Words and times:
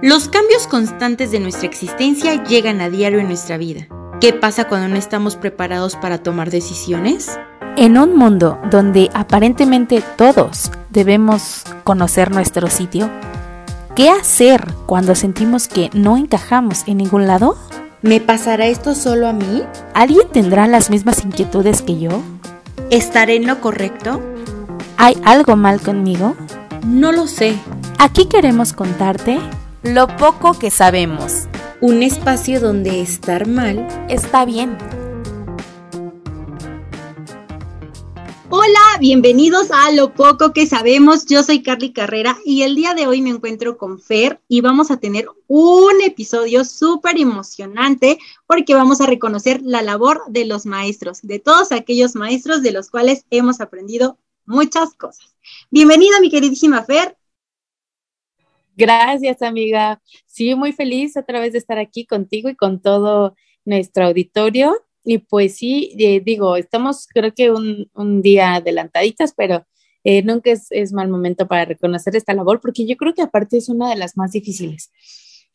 Los 0.00 0.28
cambios 0.28 0.68
constantes 0.68 1.32
de 1.32 1.40
nuestra 1.40 1.66
existencia 1.66 2.44
llegan 2.44 2.80
a 2.80 2.88
diario 2.88 3.18
en 3.18 3.26
nuestra 3.26 3.58
vida. 3.58 3.88
¿Qué 4.20 4.32
pasa 4.32 4.68
cuando 4.68 4.86
no 4.86 4.94
estamos 4.94 5.34
preparados 5.34 5.96
para 5.96 6.22
tomar 6.22 6.52
decisiones? 6.52 7.36
En 7.76 7.98
un 7.98 8.14
mundo 8.14 8.60
donde 8.70 9.10
aparentemente 9.12 10.00
todos 10.16 10.70
debemos 10.90 11.64
conocer 11.82 12.30
nuestro 12.30 12.70
sitio, 12.70 13.10
¿qué 13.96 14.08
hacer 14.08 14.72
cuando 14.86 15.16
sentimos 15.16 15.66
que 15.66 15.90
no 15.92 16.16
encajamos 16.16 16.84
en 16.86 16.98
ningún 16.98 17.26
lado? 17.26 17.58
¿Me 18.00 18.20
pasará 18.20 18.66
esto 18.66 18.94
solo 18.94 19.26
a 19.26 19.32
mí? 19.32 19.64
¿Alguien 19.94 20.28
tendrá 20.32 20.68
las 20.68 20.90
mismas 20.90 21.24
inquietudes 21.24 21.82
que 21.82 21.98
yo? 21.98 22.22
¿Estaré 22.90 23.34
en 23.34 23.48
lo 23.48 23.60
correcto? 23.60 24.22
¿Hay 24.96 25.20
algo 25.24 25.56
mal 25.56 25.80
conmigo? 25.80 26.36
No 26.86 27.10
lo 27.10 27.26
sé. 27.26 27.56
Aquí 27.98 28.26
queremos 28.26 28.72
contarte 28.72 29.40
lo 29.82 30.08
poco 30.16 30.58
que 30.58 30.70
sabemos. 30.70 31.46
Un 31.80 32.02
espacio 32.02 32.60
donde 32.60 33.00
estar 33.00 33.46
mal 33.46 33.86
está 34.08 34.44
bien. 34.44 34.76
Hola, 38.50 38.80
bienvenidos 38.98 39.70
a 39.70 39.92
Lo 39.92 40.14
Poco 40.14 40.52
que 40.52 40.66
Sabemos. 40.66 41.26
Yo 41.26 41.42
soy 41.42 41.62
Carly 41.62 41.92
Carrera 41.92 42.38
y 42.44 42.62
el 42.62 42.74
día 42.74 42.94
de 42.94 43.06
hoy 43.06 43.20
me 43.20 43.30
encuentro 43.30 43.76
con 43.76 44.00
Fer 44.00 44.40
y 44.48 44.62
vamos 44.62 44.90
a 44.90 44.96
tener 44.96 45.28
un 45.46 46.00
episodio 46.04 46.64
súper 46.64 47.18
emocionante 47.18 48.18
porque 48.46 48.74
vamos 48.74 49.00
a 49.00 49.06
reconocer 49.06 49.60
la 49.62 49.82
labor 49.82 50.22
de 50.28 50.46
los 50.46 50.66
maestros, 50.66 51.20
de 51.22 51.38
todos 51.38 51.72
aquellos 51.72 52.14
maestros 52.14 52.62
de 52.62 52.72
los 52.72 52.90
cuales 52.90 53.24
hemos 53.30 53.60
aprendido 53.60 54.18
muchas 54.46 54.94
cosas. 54.94 55.36
Bienvenida, 55.70 56.18
mi 56.20 56.30
queridísima 56.30 56.82
Fer. 56.82 57.17
Gracias, 58.78 59.42
amiga. 59.42 60.00
Sí, 60.26 60.54
muy 60.54 60.70
feliz 60.72 61.16
otra 61.16 61.40
vez 61.40 61.52
de 61.52 61.58
estar 61.58 61.78
aquí 61.78 62.06
contigo 62.06 62.48
y 62.48 62.54
con 62.54 62.80
todo 62.80 63.34
nuestro 63.64 64.06
auditorio. 64.06 64.72
Y 65.02 65.18
pues 65.18 65.56
sí, 65.56 65.96
eh, 65.98 66.20
digo, 66.24 66.54
estamos 66.56 67.08
creo 67.08 67.34
que 67.34 67.50
un, 67.50 68.22
día 68.22 68.54
adelantaditas, 68.54 69.34
pero 69.36 69.66
eh, 70.04 70.22
nunca 70.22 70.52
es, 70.52 70.92
mal 70.92 71.08
momento 71.08 71.48
para 71.48 71.64
reconocer 71.64 72.14
esta 72.14 72.34
labor, 72.34 72.60
porque 72.60 72.86
yo 72.86 72.96
creo 72.96 73.14
que 73.14 73.22
aparte 73.22 73.56
es 73.56 73.68
una 73.68 73.90
de 73.90 73.96
las 73.96 74.16
más 74.16 74.30
difíciles. 74.30 74.92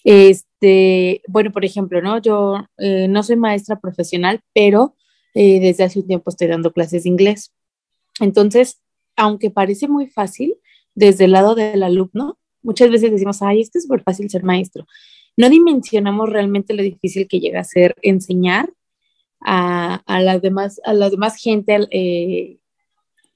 Este, 0.03 1.21
bueno, 1.29 1.53
por 1.53 1.63
ejemplo, 1.63 2.01
¿no? 2.01 2.21
Yo 2.21 2.57
eh, 2.77 3.07
no 3.07 3.23
soy 3.23 3.37
maestra 3.37 3.79
profesional, 3.79 4.41
pero 4.53 4.95
desde 5.33 5.85
hace 5.85 5.99
un 5.99 6.07
tiempo 6.07 6.29
estoy 6.29 6.47
dando 6.47 6.73
clases 6.73 7.03
de 7.03 7.09
inglés. 7.09 7.53
Entonces, 8.19 8.81
aunque 9.15 9.49
parece 9.49 9.87
muy 9.87 10.07
fácil, 10.07 10.57
desde 10.93 11.25
el 11.25 11.31
lado 11.31 11.55
del 11.55 11.83
alumno, 11.83 12.37
muchas 12.63 12.89
veces 12.89 13.11
decimos, 13.11 13.41
ay, 13.41 13.61
es 13.61 13.69
que 13.69 13.77
es 13.77 13.83
súper 13.83 14.01
fácil 14.01 14.29
ser 14.29 14.43
maestro. 14.43 14.87
No 15.37 15.49
dimensionamos 15.49 16.29
realmente 16.29 16.73
lo 16.73 16.83
difícil 16.83 17.27
que 17.27 17.39
llega 17.39 17.59
a 17.59 17.63
ser 17.65 17.95
enseñar 18.01 18.71
a, 19.41 19.95
a 20.05 20.21
las 20.21 20.41
demás, 20.41 20.79
a 20.85 20.93
las 20.93 21.11
demás 21.11 21.35
gente 21.35 21.87
eh, 21.91 22.57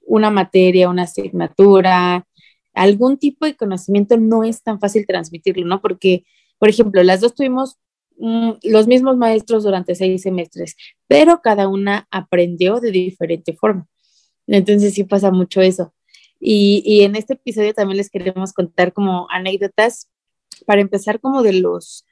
una 0.06 0.30
materia, 0.30 0.88
una 0.88 1.02
asignatura, 1.02 2.26
algún 2.74 3.18
tipo 3.18 3.44
de 3.44 3.56
conocimiento 3.56 4.16
no 4.16 4.44
es 4.44 4.62
tan 4.62 4.80
fácil 4.80 5.06
transmitirlo, 5.06 5.66
¿no? 5.66 5.80
Porque, 5.80 6.24
por 6.58 6.68
ejemplo, 6.68 7.02
las 7.02 7.20
dos 7.20 7.34
tuvimos 7.34 7.76
mm, 8.16 8.52
los 8.64 8.86
mismos 8.86 9.16
maestros 9.16 9.64
durante 9.64 9.94
seis 9.94 10.22
semestres, 10.22 10.76
pero 11.06 11.40
cada 11.42 11.68
una 11.68 12.06
aprendió 12.10 12.80
de 12.80 12.90
diferente 12.90 13.52
forma. 13.52 13.86
Entonces 14.46 14.94
sí 14.94 15.04
pasa 15.04 15.30
mucho 15.30 15.60
eso. 15.60 15.92
Y, 16.40 17.02
en 17.02 17.16
este 17.16 17.34
episodio 17.34 17.74
también 17.74 17.96
les 17.96 18.10
queremos 18.10 18.52
contar 18.52 18.92
como 18.92 19.26
anécdotas 19.30 20.08
para 20.66 20.80
empezar 20.80 21.20
como 21.20 21.42
de 21.42 21.54
los 21.54 22.04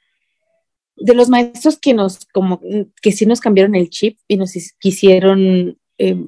de 0.97 1.13
los 1.13 1.29
maestros 1.29 1.77
que 1.77 1.93
nos 1.93 2.25
como 2.25 2.59
que 3.01 3.11
sí 3.11 3.25
nos 3.25 3.39
cambiaron 3.39 3.75
el 3.75 3.89
chip 3.89 4.17
y 4.27 4.37
nos 4.37 4.53
quisieron 4.79 5.77
eh, 5.99 6.27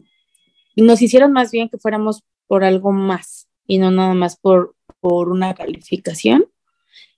nos 0.76 1.02
hicieron 1.02 1.32
más 1.32 1.52
bien 1.52 1.70
que 1.70 1.78
fuéramos 1.78 2.24
por 2.48 2.64
algo 2.64 2.92
más 2.92 3.48
y 3.68 3.78
no 3.78 3.92
nada 3.92 4.14
más 4.14 4.38
por, 4.38 4.76
por 5.00 5.30
una 5.30 5.54
calificación. 5.54 6.46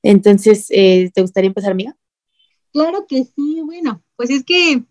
Entonces, 0.04 0.68
eh, 0.70 1.10
¿te 1.14 1.22
gustaría 1.22 1.48
empezar, 1.48 1.72
amiga? 1.72 1.96
Claro 2.74 3.06
que 3.08 3.24
sí, 3.24 3.62
bueno, 3.64 4.04
pues 4.16 4.30
es 4.30 4.44
que 4.44 4.84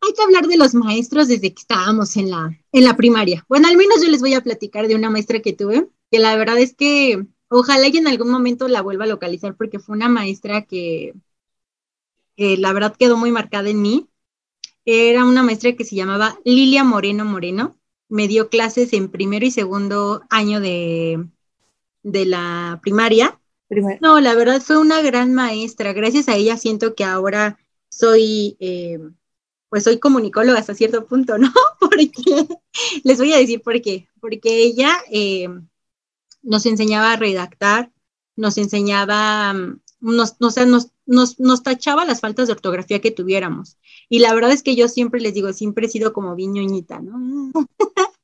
hay 0.00 0.12
que 0.12 0.22
hablar 0.22 0.46
de 0.46 0.56
los 0.56 0.74
maestros 0.74 1.28
desde 1.28 1.52
que 1.52 1.60
estábamos 1.60 2.16
en 2.16 2.30
la, 2.30 2.58
en 2.72 2.84
la 2.84 2.96
primaria. 2.96 3.44
Bueno, 3.48 3.68
al 3.68 3.76
menos 3.76 4.00
yo 4.02 4.10
les 4.10 4.20
voy 4.20 4.34
a 4.34 4.42
platicar 4.42 4.88
de 4.88 4.94
una 4.94 5.10
maestra 5.10 5.40
que 5.40 5.52
tuve, 5.52 5.88
que 6.10 6.18
la 6.18 6.36
verdad 6.36 6.58
es 6.58 6.74
que 6.74 7.26
ojalá 7.48 7.88
y 7.88 7.96
en 7.96 8.08
algún 8.08 8.30
momento 8.30 8.68
la 8.68 8.82
vuelva 8.82 9.04
a 9.04 9.08
localizar 9.08 9.56
porque 9.56 9.78
fue 9.78 9.96
una 9.96 10.08
maestra 10.08 10.62
que, 10.62 11.14
que 12.36 12.56
la 12.56 12.72
verdad 12.72 12.94
quedó 12.96 13.16
muy 13.16 13.30
marcada 13.30 13.68
en 13.68 13.82
mí. 13.82 14.08
Era 14.84 15.24
una 15.24 15.42
maestra 15.42 15.74
que 15.74 15.84
se 15.84 15.96
llamaba 15.96 16.38
Lilia 16.44 16.84
Moreno 16.84 17.24
Moreno. 17.24 17.76
Me 18.08 18.28
dio 18.28 18.48
clases 18.48 18.92
en 18.94 19.10
primero 19.10 19.44
y 19.44 19.50
segundo 19.50 20.22
año 20.30 20.60
de, 20.60 21.26
de 22.02 22.24
la 22.24 22.78
primaria. 22.82 23.38
No, 24.00 24.18
la 24.20 24.34
verdad 24.34 24.62
fue 24.62 24.78
una 24.78 25.02
gran 25.02 25.34
maestra. 25.34 25.92
Gracias 25.92 26.28
a 26.28 26.36
ella 26.36 26.56
siento 26.56 26.94
que 26.94 27.04
ahora 27.04 27.58
soy 27.90 28.56
eh, 28.60 28.98
pues 29.68 29.84
soy 29.84 29.98
comunicóloga 29.98 30.58
hasta 30.58 30.74
cierto 30.74 31.06
punto, 31.06 31.38
¿no? 31.38 31.52
Porque 31.80 32.48
les 33.04 33.18
voy 33.18 33.32
a 33.32 33.38
decir 33.38 33.62
por 33.62 33.80
qué. 33.80 34.08
Porque 34.20 34.62
ella 34.62 34.96
eh, 35.10 35.48
nos 36.42 36.66
enseñaba 36.66 37.12
a 37.12 37.16
redactar, 37.16 37.92
nos 38.36 38.56
enseñaba, 38.56 39.52
mm, 39.52 39.80
nos, 40.00 40.40
nos, 40.40 40.56
nos, 41.06 41.38
nos, 41.38 41.62
tachaba 41.62 42.04
las 42.04 42.20
faltas 42.20 42.46
de 42.46 42.52
ortografía 42.52 43.00
que 43.00 43.10
tuviéramos. 43.10 43.76
Y 44.08 44.20
la 44.20 44.34
verdad 44.34 44.52
es 44.52 44.62
que 44.62 44.76
yo 44.76 44.88
siempre 44.88 45.20
les 45.20 45.34
digo, 45.34 45.52
siempre 45.52 45.86
he 45.86 45.90
sido 45.90 46.12
como 46.12 46.34
viñoñita, 46.34 47.00
¿no? 47.00 47.52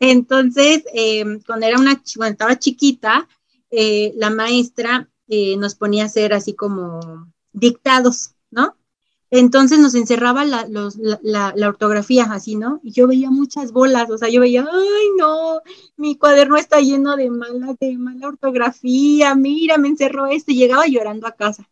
Entonces, 0.00 0.84
eh, 0.94 1.38
cuando 1.46 1.66
era 1.66 1.78
una, 1.78 2.02
cuando 2.16 2.32
estaba 2.32 2.58
chiquita, 2.58 3.28
eh, 3.70 4.12
la 4.16 4.30
maestra 4.30 5.08
nos 5.58 5.74
ponía 5.74 6.04
a 6.04 6.06
hacer 6.06 6.32
así 6.32 6.54
como 6.54 7.00
dictados, 7.52 8.34
¿no? 8.50 8.76
Entonces 9.36 9.80
nos 9.80 9.96
encerraba 9.96 10.44
la, 10.44 11.68
ortografía 11.68 12.22
así, 12.30 12.54
¿no? 12.54 12.78
Y 12.84 12.92
yo 12.92 13.08
veía 13.08 13.30
muchas 13.30 13.72
bolas, 13.72 14.08
o 14.08 14.16
sea, 14.16 14.28
yo 14.28 14.40
veía, 14.40 14.64
ay, 14.70 15.08
no, 15.18 15.60
mi 15.96 16.16
cuaderno 16.16 16.56
está 16.56 16.80
lleno 16.80 17.16
de 17.16 17.30
mala, 17.30 17.74
de 17.80 17.98
mala 17.98 18.28
ortografía, 18.28 19.34
mira, 19.34 19.76
me 19.76 19.88
encerró 19.88 20.28
esto 20.28 20.52
y 20.52 20.56
llegaba 20.56 20.86
llorando 20.86 21.26
a 21.26 21.32
casa. 21.32 21.68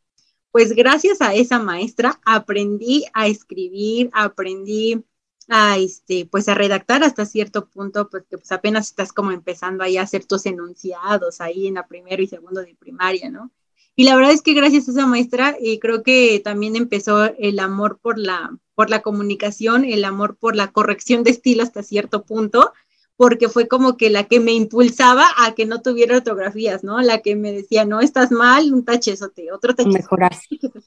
Pues 0.51 0.73
gracias 0.73 1.21
a 1.23 1.35
esa 1.35 1.61
maestra 1.61 2.21
aprendí 2.25 3.05
a 3.15 3.29
escribir, 3.29 4.11
aprendí 4.13 5.05
a, 5.49 5.79
este, 5.79 6.27
pues 6.27 6.49
a 6.49 6.55
redactar 6.55 7.05
hasta 7.05 7.27
cierto 7.27 7.69
punto, 7.69 8.11
porque 8.11 8.39
pues 8.39 8.51
apenas 8.51 8.89
estás 8.89 9.13
como 9.13 9.31
empezando 9.31 9.85
ahí 9.85 9.99
a 9.99 10.03
hacer 10.03 10.25
tus 10.25 10.47
enunciados 10.47 11.41
ahí 11.41 11.69
en 11.69 11.75
la 11.75 11.87
primero 11.87 12.23
y 12.25 12.27
segundo 12.27 12.61
de 12.63 12.75
primaria, 12.75 13.31
¿no? 13.31 13.53
Y 13.95 14.05
la 14.05 14.17
verdad 14.17 14.33
es 14.33 14.43
que 14.43 14.55
gracias 14.55 14.89
a 14.89 14.93
esa 14.93 15.07
maestra, 15.07 15.57
eh, 15.61 15.79
creo 15.79 16.03
que 16.03 16.41
también 16.43 16.77
empezó 16.77 17.25
el 17.39 17.59
amor 17.59 17.99
por 18.01 18.19
la, 18.19 18.57
por 18.75 18.89
la 18.89 19.03
comunicación, 19.03 19.85
el 19.85 20.05
amor 20.05 20.37
por 20.37 20.57
la 20.57 20.73
corrección 20.73 21.25
de 21.25 21.31
estilo 21.31 21.63
hasta 21.63 21.83
cierto 21.83 22.25
punto, 22.25 22.73
porque 23.17 23.49
fue 23.49 23.69
como 23.69 23.97
que 23.97 24.11
la 24.11 24.25
que 24.25 24.41
me 24.41 24.53
impulsaba 24.53 25.27
a 25.37 25.55
que 25.55 25.67
no 25.67 25.83
tuviera 25.83 26.17
ortografías, 26.17 26.83
¿no? 26.83 27.01
La 27.03 27.21
que 27.21 27.37
me 27.37 27.53
decía, 27.53 27.85
no, 27.85 28.01
estás 28.01 28.33
mal, 28.33 28.73
un 28.73 28.85
tachezote, 28.85 29.53
otro 29.53 29.75
tachezote. 29.75 29.99
Mejorar. 29.99 30.37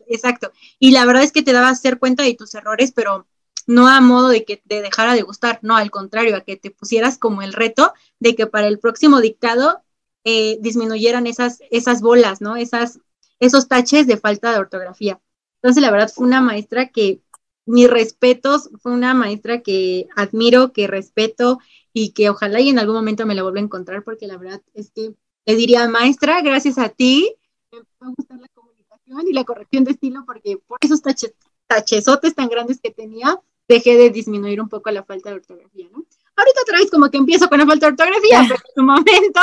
Exacto. 0.08 0.52
Y 0.80 0.92
la 0.92 1.06
verdad 1.06 1.24
es 1.24 1.32
que 1.32 1.44
te 1.44 1.54
daba 1.54 1.68
a 1.68 1.72
hacer 1.72 2.00
cuenta 2.00 2.24
de 2.24 2.34
tus 2.34 2.56
errores, 2.56 2.92
pero 2.92 3.28
no 3.68 3.88
a 3.88 4.02
modo 4.02 4.30
de 4.30 4.46
que 4.46 4.58
te 4.58 4.82
dejara 4.82 5.14
de 5.14 5.22
gustar, 5.22 5.60
no, 5.62 5.78
al 5.78 5.92
contrario, 5.92 6.36
a 6.36 6.42
que 6.42 6.58
te 6.58 6.72
pusieras 6.72 7.18
como 7.18 7.42
el 7.42 7.54
reto 7.54 7.94
de 8.20 8.36
que 8.36 8.48
para 8.48 8.68
el 8.68 8.80
próximo 8.80 9.22
dictado 9.22 9.85
eh, 10.26 10.58
disminuyeran 10.60 11.28
esas, 11.28 11.60
esas 11.72 12.02
bolas, 12.02 12.42
¿no? 12.42 12.58
Esas, 12.58 13.00
esos 13.40 13.68
taches 13.68 14.08
de 14.08 14.18
falta 14.18 14.52
de 14.52 14.60
ortografía. 14.60 15.22
Entonces, 15.62 15.82
la 15.82 15.92
verdad, 15.92 16.12
fue 16.14 16.28
una 16.28 16.42
maestra 16.42 16.90
que, 16.90 17.22
mis 17.66 17.90
respetos, 17.90 18.70
fue 18.80 18.92
una 18.92 19.14
maestra 19.14 19.62
que 19.62 20.08
admiro, 20.16 20.72
que 20.72 20.88
respeto 20.88 21.60
y 21.94 22.12
que 22.12 22.30
ojalá 22.30 22.62
y 22.62 22.70
en 22.70 22.80
algún 22.80 22.96
momento 22.96 23.26
me 23.26 23.36
la 23.36 23.44
vuelva 23.44 23.60
a 23.60 23.64
encontrar, 23.64 24.04
porque 24.04 24.28
la 24.28 24.38
verdad 24.38 24.62
es 24.74 24.92
que 24.92 25.16
le 25.46 25.56
diría, 25.56 25.88
maestra, 25.88 26.42
gracias 26.42 26.78
a 26.78 26.90
ti, 26.90 27.36
me 27.72 27.80
va 27.80 28.08
a 28.08 28.14
gustar 28.16 28.40
la 28.40 28.48
comunicación 28.50 29.28
y 29.28 29.34
la 29.34 29.44
corrección 29.44 29.84
de 29.84 29.92
estilo, 29.92 30.24
porque 30.26 30.58
por 30.58 30.78
esos 30.82 31.02
taches, 31.02 31.34
tachesotes 31.68 32.36
tan 32.36 32.50
grandes 32.50 32.80
que 32.82 32.92
tenía, 32.92 33.40
dejé 33.68 33.98
de 33.98 34.10
disminuir 34.10 34.62
un 34.62 34.70
poco 34.70 34.92
la 34.92 35.04
falta 35.04 35.30
de 35.30 35.36
ortografía, 35.38 35.88
¿no? 35.92 36.06
Ahorita 36.38 36.62
otra 36.62 36.80
vez 36.80 36.92
como 36.92 37.10
que 37.10 37.18
empiezo 37.18 37.48
con 37.48 37.60
la 37.60 37.66
falta 37.66 37.86
de 37.86 37.92
ortografía, 37.94 38.46
pero 38.48 38.62
en 38.76 38.82
un 38.82 38.86
momento 38.86 39.42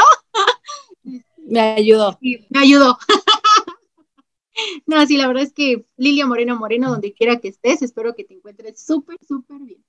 me 1.37 1.61
ayudó. 1.61 2.19
me 2.21 2.59
ayudó. 2.61 2.99
no, 4.87 5.07
sí, 5.07 5.17
la 5.17 5.27
verdad 5.27 5.45
es 5.45 5.53
que 5.53 5.87
Lilia 5.97 6.27
Moreno 6.27 6.57
Moreno, 6.57 6.91
donde 6.91 7.13
quiera 7.13 7.41
que 7.41 7.49
estés, 7.49 7.83
espero 7.83 8.15
que 8.15 8.25
te 8.25 8.35
encuentres 8.35 8.85
súper, 8.85 9.17
súper 9.27 9.59
bien. 9.61 9.85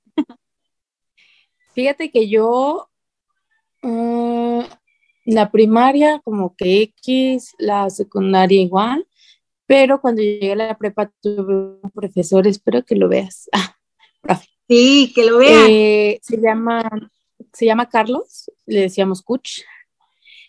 Fíjate 1.74 2.12
que 2.12 2.30
yo, 2.30 2.90
mm, 3.82 4.62
la 5.26 5.52
primaria 5.52 6.22
como 6.24 6.56
que 6.56 6.82
X, 6.84 7.56
la 7.58 7.90
secundaria 7.90 8.62
igual, 8.62 9.08
pero 9.66 10.02
cuando 10.02 10.22
llegué 10.22 10.54
a 10.54 10.56
la 10.56 10.78
prepa 10.78 11.12
tuve 11.22 11.80
un 11.82 11.92
profesor, 11.92 12.46
espero 12.48 12.84
que 12.84 12.96
lo 12.96 13.10
veas. 13.10 13.50
Sí, 14.74 15.12
que 15.14 15.24
lo 15.24 15.38
veas. 15.38 15.70
Eh, 15.70 16.20
se 16.24 16.42
llama, 16.42 16.90
se 17.52 17.66
llama 17.66 17.90
Carlos, 17.90 18.50
le 18.66 18.82
decíamos 18.82 19.22
Kuch, 19.22 19.62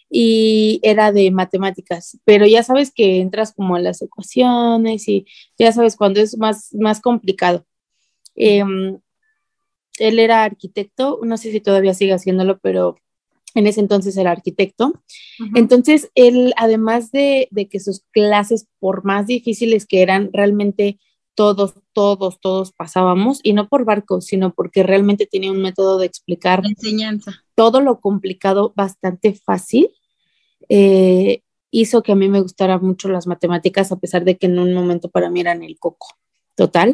y 0.08 0.80
era 0.82 1.12
de 1.12 1.30
matemáticas, 1.30 2.18
pero 2.24 2.46
ya 2.46 2.62
sabes 2.62 2.90
que 2.90 3.20
entras 3.20 3.52
como 3.52 3.76
a 3.76 3.80
las 3.80 4.00
ecuaciones 4.00 5.08
y 5.08 5.26
ya 5.58 5.72
sabes 5.72 5.96
cuando 5.96 6.20
es 6.20 6.38
más, 6.38 6.72
más 6.72 7.02
complicado. 7.02 7.66
Em, 8.34 8.98
él 9.98 10.18
era 10.18 10.44
arquitecto, 10.44 11.20
no 11.22 11.36
sé 11.36 11.52
si 11.52 11.60
todavía 11.60 11.92
sigue 11.92 12.14
haciéndolo, 12.14 12.58
pero 12.60 12.96
en 13.54 13.66
ese 13.66 13.80
entonces 13.80 14.16
era 14.16 14.30
arquitecto. 14.30 15.02
Entonces, 15.54 16.10
él, 16.14 16.54
además 16.56 17.12
de, 17.12 17.46
de, 17.50 17.68
que 17.68 17.78
sus 17.78 18.02
clases, 18.10 18.68
por 18.80 19.04
más 19.04 19.26
difíciles 19.26 19.84
que 19.86 20.00
eran, 20.00 20.30
realmente 20.32 20.98
todos, 21.34 21.74
todos, 21.92 22.40
todos 22.40 22.72
pasábamos, 22.72 23.40
y 23.42 23.52
no 23.52 23.68
por 23.68 23.84
barcos, 23.84 24.26
sino 24.26 24.54
porque 24.54 24.82
realmente 24.82 25.26
tenía 25.26 25.50
un 25.50 25.62
método 25.62 25.98
de 25.98 26.06
explicar 26.06 26.62
enseñanza. 26.64 27.44
todo 27.54 27.80
lo 27.80 28.00
complicado 28.00 28.72
bastante 28.76 29.34
fácil. 29.34 29.90
Eh, 30.68 31.42
hizo 31.70 32.02
que 32.02 32.12
a 32.12 32.16
mí 32.16 32.28
me 32.28 32.40
gustara 32.40 32.78
mucho 32.78 33.08
las 33.08 33.26
matemáticas, 33.26 33.90
a 33.90 33.96
pesar 33.96 34.24
de 34.24 34.36
que 34.36 34.46
en 34.46 34.58
un 34.58 34.72
momento 34.72 35.10
para 35.10 35.28
mí 35.28 35.40
eran 35.40 35.62
el 35.62 35.78
coco 35.78 36.06
total. 36.54 36.92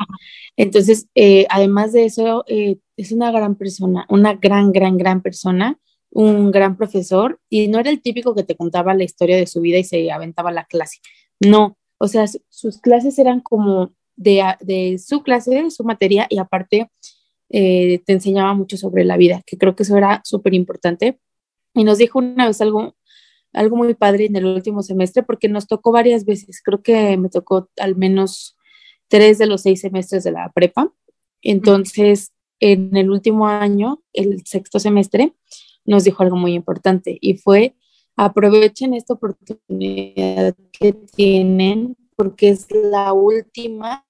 Entonces, 0.56 1.06
eh, 1.14 1.46
además 1.50 1.92
de 1.92 2.06
eso, 2.06 2.44
eh, 2.46 2.78
es 2.96 3.12
una 3.12 3.30
gran 3.30 3.56
persona, 3.56 4.06
una 4.08 4.34
gran, 4.34 4.72
gran, 4.72 4.96
gran 4.96 5.22
persona, 5.22 5.78
un 6.10 6.50
gran 6.50 6.76
profesor, 6.76 7.40
y 7.48 7.68
no 7.68 7.78
era 7.78 7.90
el 7.90 8.00
típico 8.00 8.34
que 8.34 8.42
te 8.42 8.56
contaba 8.56 8.94
la 8.94 9.04
historia 9.04 9.36
de 9.36 9.46
su 9.46 9.60
vida 9.60 9.78
y 9.78 9.84
se 9.84 10.10
aventaba 10.10 10.50
la 10.50 10.64
clase. 10.64 10.98
No, 11.40 11.76
o 11.98 12.08
sea, 12.08 12.24
sus 12.48 12.80
clases 12.80 13.18
eran 13.18 13.40
como 13.40 13.92
de, 14.16 14.98
su 14.98 15.22
clase, 15.22 15.62
de 15.62 15.70
su 15.70 15.84
materia, 15.84 16.26
y 16.28 16.38
aparte 16.38 16.90
eh, 17.48 18.00
te 18.04 18.12
enseñaba 18.12 18.54
mucho 18.54 18.76
sobre 18.76 19.04
la 19.04 19.16
vida, 19.16 19.42
que 19.46 19.58
creo 19.58 19.74
que 19.74 19.82
eso 19.82 19.96
era 19.96 20.20
súper 20.24 20.54
importante. 20.54 21.18
Y 21.74 21.84
nos 21.84 21.98
dijo 21.98 22.18
una 22.18 22.46
vez 22.46 22.60
algo, 22.60 22.96
algo 23.52 23.76
muy 23.76 23.94
padre 23.94 24.26
en 24.26 24.36
el 24.36 24.46
último 24.46 24.82
semestre, 24.82 25.22
porque 25.22 25.48
nos 25.48 25.66
tocó 25.66 25.92
varias 25.92 26.24
veces, 26.24 26.60
creo 26.62 26.82
que 26.82 27.16
me 27.16 27.28
tocó 27.28 27.70
al 27.78 27.96
menos 27.96 28.56
tres 29.08 29.38
de 29.38 29.46
los 29.46 29.62
seis 29.62 29.80
semestres 29.80 30.24
de 30.24 30.32
la 30.32 30.50
prepa. 30.52 30.92
Entonces, 31.42 32.32
en 32.60 32.96
el 32.96 33.10
último 33.10 33.48
año, 33.48 34.02
el 34.12 34.44
sexto 34.46 34.78
semestre, 34.78 35.34
nos 35.84 36.04
dijo 36.04 36.22
algo 36.22 36.36
muy 36.36 36.52
importante 36.52 37.18
y 37.20 37.38
fue 37.38 37.74
aprovechen 38.16 38.92
esta 38.92 39.14
oportunidad 39.14 40.54
que 40.72 40.92
tienen 40.92 41.96
porque 42.20 42.50
es 42.50 42.66
la 42.70 43.14
última 43.14 44.04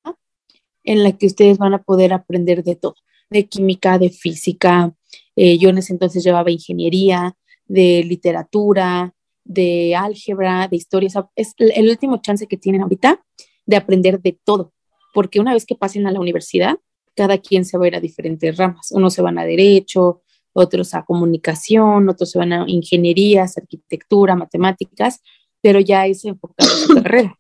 en 0.82 1.04
la 1.04 1.12
que 1.12 1.26
ustedes 1.26 1.58
van 1.58 1.74
a 1.74 1.82
poder 1.82 2.12
aprender 2.12 2.64
de 2.64 2.74
todo, 2.74 2.96
de 3.30 3.46
química, 3.46 3.98
de 3.98 4.10
física. 4.10 4.92
Eh, 5.36 5.58
yo 5.58 5.68
en 5.68 5.78
ese 5.78 5.92
entonces 5.92 6.24
llevaba 6.24 6.50
ingeniería, 6.50 7.36
de 7.66 8.02
literatura, 8.04 9.14
de 9.44 9.94
álgebra, 9.94 10.66
de 10.66 10.76
historia. 10.76 11.08
Es 11.36 11.54
el 11.58 11.88
último 11.88 12.20
chance 12.20 12.48
que 12.48 12.56
tienen 12.56 12.82
ahorita 12.82 13.24
de 13.64 13.76
aprender 13.76 14.20
de 14.20 14.38
todo 14.42 14.72
porque 15.12 15.40
una 15.40 15.52
vez 15.52 15.66
que 15.66 15.74
pasen 15.74 16.06
a 16.06 16.12
la 16.12 16.20
universidad, 16.20 16.78
cada 17.14 17.38
quien 17.38 17.64
se 17.64 17.76
va 17.78 17.84
a 17.84 17.88
ir 17.88 17.96
a 17.96 18.00
diferentes 18.00 18.56
ramas. 18.56 18.90
Unos 18.92 19.14
se 19.14 19.22
van 19.22 19.38
a 19.38 19.44
derecho, 19.44 20.22
otros 20.52 20.94
a 20.94 21.04
comunicación, 21.04 22.08
otros 22.08 22.30
se 22.30 22.38
van 22.38 22.52
a 22.52 22.64
ingenierías, 22.66 23.56
arquitectura, 23.58 24.36
matemáticas, 24.36 25.20
pero 25.60 25.80
ya 25.80 26.06
es 26.06 26.24
enfocado 26.24 26.70
en 26.70 26.78
su 26.78 26.94
carrera. 27.02 27.38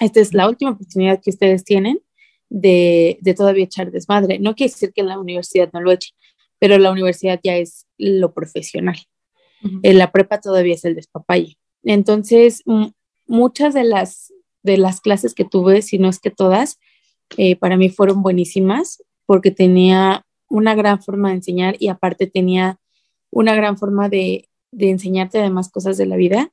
Esta 0.00 0.20
es 0.20 0.34
la 0.34 0.48
última 0.48 0.72
oportunidad 0.72 1.20
que 1.22 1.30
ustedes 1.30 1.64
tienen 1.64 2.00
de, 2.48 3.18
de, 3.20 3.34
todavía 3.34 3.64
echar 3.64 3.90
desmadre. 3.90 4.38
No 4.38 4.54
quiere 4.54 4.72
decir 4.72 4.92
que 4.92 5.00
en 5.00 5.08
la 5.08 5.18
universidad 5.18 5.70
no 5.72 5.80
lo 5.80 5.92
echen, 5.92 6.14
pero 6.58 6.78
la 6.78 6.92
universidad 6.92 7.40
ya 7.42 7.56
es 7.56 7.86
lo 7.98 8.32
profesional. 8.32 8.96
En 9.82 9.98
la 9.98 10.12
prepa 10.12 10.40
todavía 10.40 10.74
es 10.74 10.84
el 10.84 10.94
despapalle. 10.94 11.58
Entonces, 11.82 12.62
muchas 13.26 13.74
de 13.74 13.84
las, 13.84 14.32
de 14.62 14.76
las 14.76 15.00
clases 15.00 15.34
que 15.34 15.44
tuve, 15.44 15.82
si 15.82 15.98
no 15.98 16.08
es 16.08 16.20
que 16.20 16.30
todas, 16.30 16.78
eh, 17.36 17.56
para 17.56 17.76
mí 17.76 17.88
fueron 17.88 18.22
buenísimas 18.22 19.02
porque 19.24 19.50
tenía 19.50 20.24
una 20.48 20.76
gran 20.76 21.02
forma 21.02 21.30
de 21.30 21.36
enseñar 21.36 21.76
y 21.80 21.88
aparte 21.88 22.28
tenía 22.28 22.78
una 23.30 23.56
gran 23.56 23.76
forma 23.76 24.08
de, 24.08 24.48
de 24.70 24.90
enseñarte 24.90 25.40
además 25.40 25.70
cosas 25.70 25.96
de 25.96 26.06
la 26.06 26.16
vida 26.16 26.52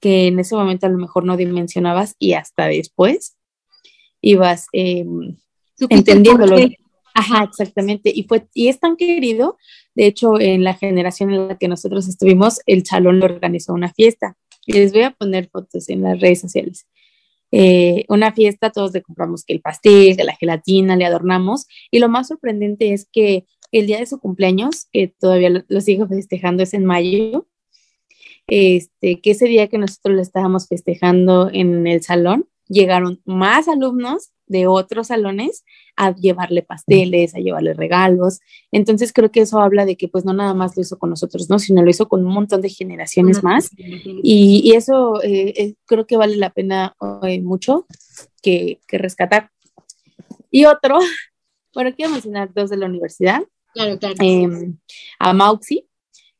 que 0.00 0.26
en 0.26 0.38
ese 0.38 0.54
momento 0.54 0.86
a 0.86 0.90
lo 0.90 0.98
mejor 0.98 1.24
no 1.24 1.36
dimensionabas 1.36 2.14
y 2.18 2.34
hasta 2.34 2.66
después 2.66 3.36
ibas 4.20 4.66
eh, 4.72 5.04
entendiéndolo. 5.88 6.56
Ajá, 7.14 7.44
exactamente. 7.44 8.10
Y 8.12 8.24
fue, 8.24 8.46
y 8.54 8.68
es 8.68 8.80
tan 8.80 8.96
querido, 8.96 9.56
de 9.94 10.06
hecho, 10.06 10.40
en 10.40 10.64
la 10.64 10.74
generación 10.74 11.32
en 11.32 11.48
la 11.48 11.56
que 11.56 11.68
nosotros 11.68 12.08
estuvimos, 12.08 12.60
el 12.66 12.84
salón 12.84 13.20
le 13.20 13.26
organizó 13.26 13.72
una 13.72 13.92
fiesta. 13.92 14.36
Y 14.66 14.72
les 14.72 14.92
voy 14.92 15.02
a 15.02 15.12
poner 15.12 15.48
fotos 15.48 15.88
en 15.88 16.02
las 16.02 16.20
redes 16.20 16.40
sociales. 16.40 16.86
Eh, 17.52 18.04
una 18.08 18.32
fiesta, 18.32 18.70
todos 18.70 18.92
le 18.92 19.02
compramos 19.02 19.44
que 19.44 19.52
el 19.52 19.60
pastel, 19.60 20.16
que 20.16 20.24
la 20.24 20.34
gelatina, 20.34 20.96
le 20.96 21.04
adornamos. 21.04 21.66
Y 21.92 22.00
lo 22.00 22.08
más 22.08 22.26
sorprendente 22.26 22.92
es 22.92 23.06
que 23.12 23.46
el 23.70 23.86
día 23.86 24.00
de 24.00 24.06
su 24.06 24.18
cumpleaños, 24.18 24.88
que 24.90 25.08
todavía 25.08 25.64
lo, 25.68 25.80
sigo 25.80 26.08
festejando, 26.08 26.64
es 26.64 26.74
en 26.74 26.84
mayo, 26.84 27.46
este, 28.46 29.20
que 29.20 29.30
ese 29.30 29.46
día 29.46 29.68
que 29.68 29.78
nosotros 29.78 30.16
lo 30.16 30.22
estábamos 30.22 30.68
festejando 30.68 31.50
en 31.52 31.86
el 31.86 32.02
salón, 32.02 32.46
llegaron 32.68 33.20
más 33.24 33.68
alumnos 33.68 34.30
de 34.46 34.66
otros 34.66 35.08
salones 35.08 35.64
a 35.96 36.14
llevarle 36.14 36.62
pasteles, 36.62 37.34
a 37.34 37.38
llevarle 37.38 37.74
regalos. 37.74 38.40
Entonces 38.72 39.12
creo 39.12 39.30
que 39.30 39.40
eso 39.40 39.60
habla 39.60 39.86
de 39.86 39.96
que 39.96 40.08
pues 40.08 40.24
no 40.24 40.32
nada 40.32 40.54
más 40.54 40.76
lo 40.76 40.82
hizo 40.82 40.98
con 40.98 41.10
nosotros, 41.10 41.48
¿no? 41.48 41.58
Sino 41.58 41.82
lo 41.82 41.90
hizo 41.90 42.08
con 42.08 42.26
un 42.26 42.32
montón 42.32 42.60
de 42.60 42.68
generaciones 42.68 43.42
más. 43.42 43.70
Y, 43.76 44.72
eso 44.74 45.22
eh, 45.22 45.54
eh, 45.56 45.74
creo 45.86 46.06
que 46.06 46.16
vale 46.16 46.36
la 46.36 46.50
pena 46.50 46.94
eh, 47.22 47.40
mucho 47.40 47.86
que, 48.42 48.80
rescatar. 48.88 49.50
Y 50.50 50.66
otro, 50.66 50.98
bueno, 51.74 51.94
quiero 51.94 52.12
mencionar 52.12 52.52
dos 52.52 52.70
de 52.70 52.76
la 52.76 52.86
universidad. 52.86 53.42
Claro, 53.72 53.98
claro. 53.98 54.14
Em, 54.20 54.78
a 55.18 55.32
Mauxi, 55.32 55.88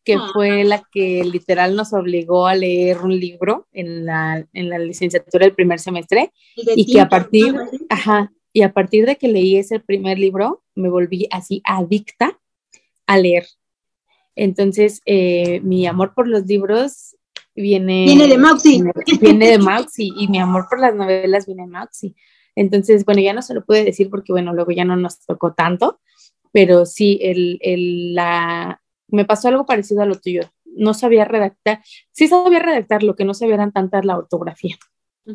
que 0.04 0.14
ah. 0.14 0.28
fue 0.32 0.64
la 0.64 0.82
que 0.92 1.24
literal 1.24 1.74
nos 1.74 1.92
obligó 1.92 2.46
a 2.46 2.54
leer 2.54 2.98
un 2.98 3.18
libro 3.18 3.66
en 3.72 4.04
la, 4.04 4.46
en 4.52 4.68
la 4.68 4.78
licenciatura 4.78 5.46
del 5.46 5.54
primer 5.54 5.80
semestre 5.80 6.32
y 6.54 6.92
que 6.92 7.00
a 7.00 7.08
partir, 7.08 7.54
ajá, 7.88 8.32
y 8.52 8.62
a 8.62 8.72
partir 8.72 9.06
de 9.06 9.16
que 9.16 9.28
leí 9.28 9.56
ese 9.56 9.80
primer 9.80 10.18
libro, 10.18 10.62
me 10.74 10.88
volví 10.88 11.26
así 11.30 11.62
adicta 11.64 12.38
a 13.06 13.18
leer. 13.18 13.46
Entonces, 14.36 15.00
eh, 15.06 15.60
mi 15.62 15.86
amor 15.86 16.12
por 16.14 16.28
los 16.28 16.46
libros 16.46 17.16
viene... 17.54 18.04
Viene 18.04 18.28
de 18.28 18.38
Mauxi. 18.38 18.82
Viene 19.20 19.50
de 19.50 19.58
Mauxi 19.58 20.12
y 20.16 20.28
mi 20.28 20.38
amor 20.38 20.66
por 20.68 20.80
las 20.80 20.94
novelas 20.94 21.46
viene 21.46 21.62
de 21.62 21.68
Mauxi. 21.68 22.14
Entonces, 22.56 23.04
bueno, 23.04 23.20
ya 23.20 23.32
no 23.32 23.42
se 23.42 23.54
lo 23.54 23.64
pude 23.64 23.84
decir 23.84 24.10
porque, 24.10 24.32
bueno, 24.32 24.52
luego 24.52 24.70
ya 24.72 24.84
no 24.84 24.96
nos 24.96 25.20
tocó 25.20 25.54
tanto, 25.54 26.00
pero 26.52 26.86
sí, 26.86 27.18
el, 27.22 27.58
el, 27.60 28.14
la, 28.14 28.80
me 29.08 29.24
pasó 29.24 29.48
algo 29.48 29.66
parecido 29.66 30.02
a 30.02 30.06
lo 30.06 30.20
tuyo. 30.20 30.42
No 30.64 30.94
sabía 30.94 31.24
redactar, 31.24 31.82
sí 32.12 32.26
sabía 32.28 32.58
redactar, 32.58 33.02
lo 33.02 33.14
que 33.14 33.24
no 33.24 33.34
sabía 33.34 33.54
eran 33.54 33.72
tantas 33.72 34.04
la 34.04 34.18
ortografía. 34.18 34.76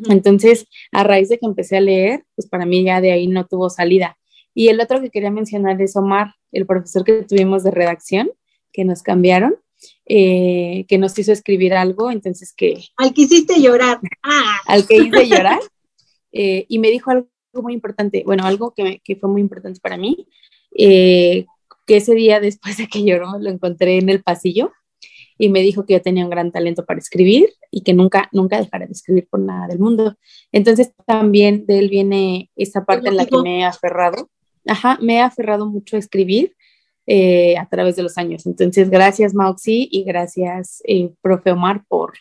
Entonces, 0.08 0.66
a 0.92 1.02
raíz 1.02 1.28
de 1.28 1.38
que 1.38 1.46
empecé 1.46 1.76
a 1.76 1.80
leer, 1.80 2.24
pues 2.36 2.48
para 2.48 2.64
mí 2.64 2.84
ya 2.84 3.00
de 3.00 3.12
ahí 3.12 3.26
no 3.26 3.46
tuvo 3.46 3.70
salida. 3.70 4.16
Y 4.54 4.68
el 4.68 4.80
otro 4.80 5.00
que 5.00 5.10
quería 5.10 5.30
mencionar 5.30 5.80
es 5.80 5.96
Omar, 5.96 6.34
el 6.52 6.66
profesor 6.66 7.04
que 7.04 7.22
tuvimos 7.22 7.64
de 7.64 7.70
redacción, 7.70 8.30
que 8.72 8.84
nos 8.84 9.02
cambiaron, 9.02 9.56
eh, 10.06 10.84
que 10.88 10.98
nos 10.98 11.18
hizo 11.18 11.32
escribir 11.32 11.74
algo, 11.74 12.10
entonces 12.10 12.52
que... 12.56 12.84
Al 12.96 13.14
que 13.14 13.22
hiciste 13.22 13.60
llorar. 13.60 14.00
Ah. 14.22 14.58
Al 14.66 14.86
que 14.86 14.96
hice 14.96 15.26
llorar. 15.26 15.60
Eh, 16.32 16.64
y 16.68 16.78
me 16.78 16.92
dijo 16.92 17.10
algo 17.10 17.26
muy 17.54 17.72
importante, 17.72 18.22
bueno, 18.24 18.44
algo 18.44 18.72
que, 18.72 19.00
que 19.02 19.16
fue 19.16 19.28
muy 19.28 19.40
importante 19.40 19.80
para 19.80 19.96
mí, 19.96 20.28
eh, 20.78 21.44
que 21.86 21.96
ese 21.96 22.14
día 22.14 22.40
después 22.40 22.76
de 22.76 22.88
que 22.88 23.04
lloró 23.04 23.38
lo 23.38 23.50
encontré 23.50 23.98
en 23.98 24.08
el 24.08 24.22
pasillo 24.22 24.72
y 25.38 25.48
me 25.48 25.60
dijo 25.60 25.86
que 25.86 25.94
yo 25.94 26.02
tenía 26.02 26.24
un 26.24 26.30
gran 26.30 26.52
talento 26.52 26.84
para 26.84 26.98
escribir 26.98 27.48
y 27.70 27.80
que 27.80 27.94
nunca, 27.94 28.28
nunca 28.32 28.58
dejara 28.58 28.86
de 28.86 28.92
escribir 28.92 29.26
por 29.30 29.40
nada 29.40 29.68
del 29.68 29.78
mundo. 29.78 30.16
Entonces 30.52 30.92
también 31.06 31.64
de 31.66 31.78
él 31.78 31.88
viene 31.88 32.50
esa 32.56 32.84
parte 32.84 33.08
en 33.08 33.16
la 33.16 33.24
que 33.24 33.38
me 33.38 33.60
he 33.60 33.64
aferrado. 33.64 34.28
Ajá, 34.66 34.98
me 35.00 35.14
he 35.14 35.20
aferrado 35.20 35.66
mucho 35.66 35.96
a 35.96 35.98
escribir 35.98 36.54
eh, 37.06 37.56
a 37.56 37.66
través 37.66 37.96
de 37.96 38.02
los 38.02 38.18
años. 38.18 38.46
Entonces, 38.46 38.90
gracias 38.90 39.34
Mauxi 39.34 39.88
y 39.90 40.04
gracias, 40.04 40.82
eh, 40.86 41.10
profe 41.22 41.50
Omar, 41.50 41.84
por, 41.88 42.12